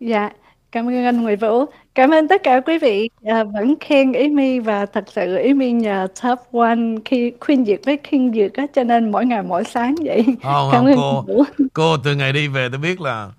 [0.00, 0.30] Dạ.
[0.72, 1.64] Cảm ơn anh Nguyễn Vũ.
[1.94, 5.54] Cảm ơn tất cả quý vị à, vẫn khen Ý My và thật sự Ý
[5.54, 9.42] My nhờ top one khi khuyên duyệt với khuyên duyệt á cho nên mỗi ngày
[9.42, 10.24] mỗi sáng vậy.
[10.42, 11.44] Không, Cảm không, ơn cô, Vũ.
[11.72, 13.30] cô từ ngày đi về tôi biết là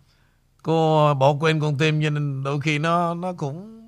[0.63, 3.83] cô bỏ quên con tim cho nên đôi khi nó nó cũng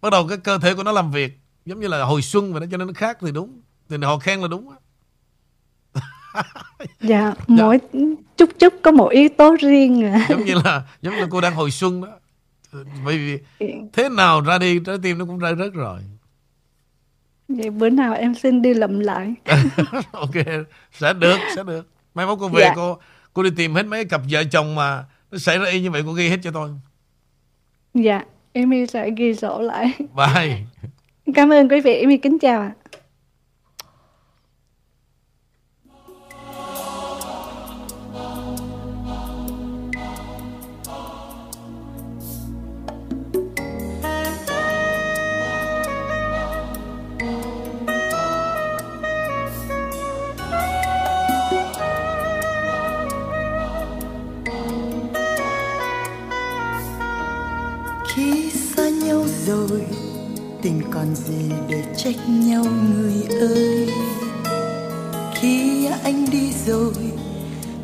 [0.00, 1.32] bắt đầu cái cơ thể của nó làm việc
[1.66, 4.18] giống như là hồi xuân vậy đó cho nên nó khác thì đúng thì họ
[4.18, 4.76] khen là đúng á.
[7.00, 7.78] Dạ, mỗi
[8.36, 10.26] chút chút có một yếu tố riêng à.
[10.28, 12.19] giống như là giống như là cô đang hồi xuân đó
[13.04, 13.38] bởi vì
[13.92, 16.00] thế nào ra đi trái tim nó cũng ra rớt rồi
[17.48, 19.34] Vậy bữa nào em xin đi lầm lại.
[20.12, 20.30] ok
[20.92, 22.72] sẽ được sẽ được mai mốt cô về Dạ.
[22.76, 22.98] cô
[23.32, 26.02] cô đi tìm hết mấy cặp vợ chồng mà nó xảy ra y như vậy
[26.06, 26.70] cô ghi hết cho tôi
[27.94, 28.24] Dạ,
[28.54, 29.92] Amy sẽ ghi sổ lại.
[29.98, 30.58] bye
[31.34, 32.72] Cảm ơn quý vị, Amy kính chào ạ.
[32.72, 32.79] khi
[61.10, 63.88] còn gì để trách nhau người ơi?
[65.34, 66.92] Khi anh đi rồi,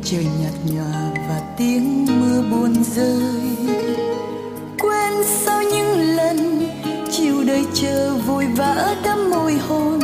[0.03, 3.21] trời nhạt nhòa và tiếng mưa buồn rơi.
[4.79, 5.13] Quên
[5.45, 6.69] sau những lần
[7.11, 9.99] chiều đời chờ vội vã đắm môi hôn.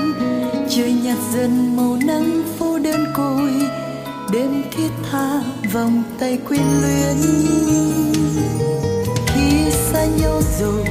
[0.69, 3.51] Trời nhạt dần màu nắng phố đơn côi,
[4.31, 5.43] đêm thiết tha
[5.73, 7.17] vòng tay quyến luyến.
[9.27, 10.85] Khi xa nhau rồi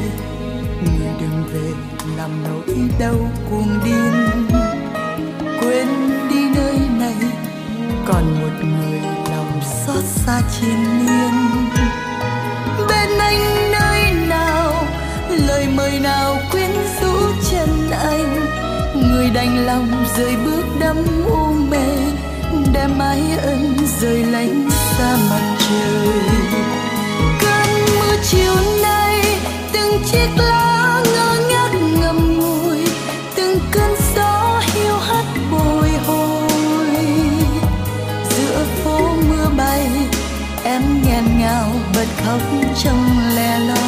[1.52, 1.70] về
[2.16, 4.12] làm nỗi đau cuồng điên.
[5.60, 5.88] Quên
[6.30, 7.14] đi nơi này,
[8.06, 9.00] còn một người
[9.30, 11.34] lòng xót xa trên miên.
[12.88, 14.72] Bên anh nơi nào,
[15.30, 16.70] lời mời nào quyến
[17.00, 17.12] rũ
[17.50, 18.46] chân anh.
[18.94, 20.96] Người đành lòng rời bước đắm
[21.26, 21.86] u mê,
[22.74, 26.18] đem mái ân rời lánh xa mặt trời.
[27.40, 29.38] Cơn mưa chiều nay,
[29.72, 30.28] từng chiếc
[42.06, 42.40] ngào khóc
[42.84, 43.81] trong lẻ loi.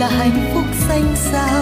[0.00, 1.59] Là hạnh phúc xanh xao.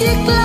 [0.00, 0.39] Từng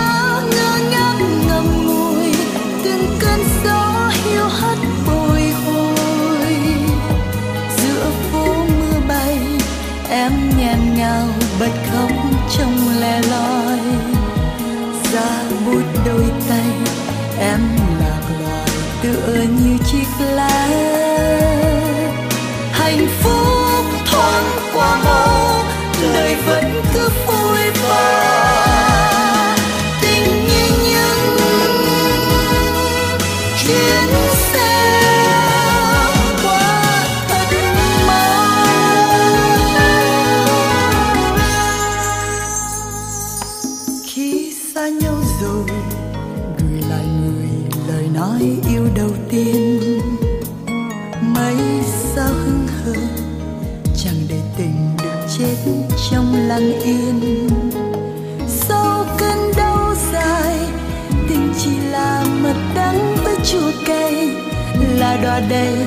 [65.50, 65.85] là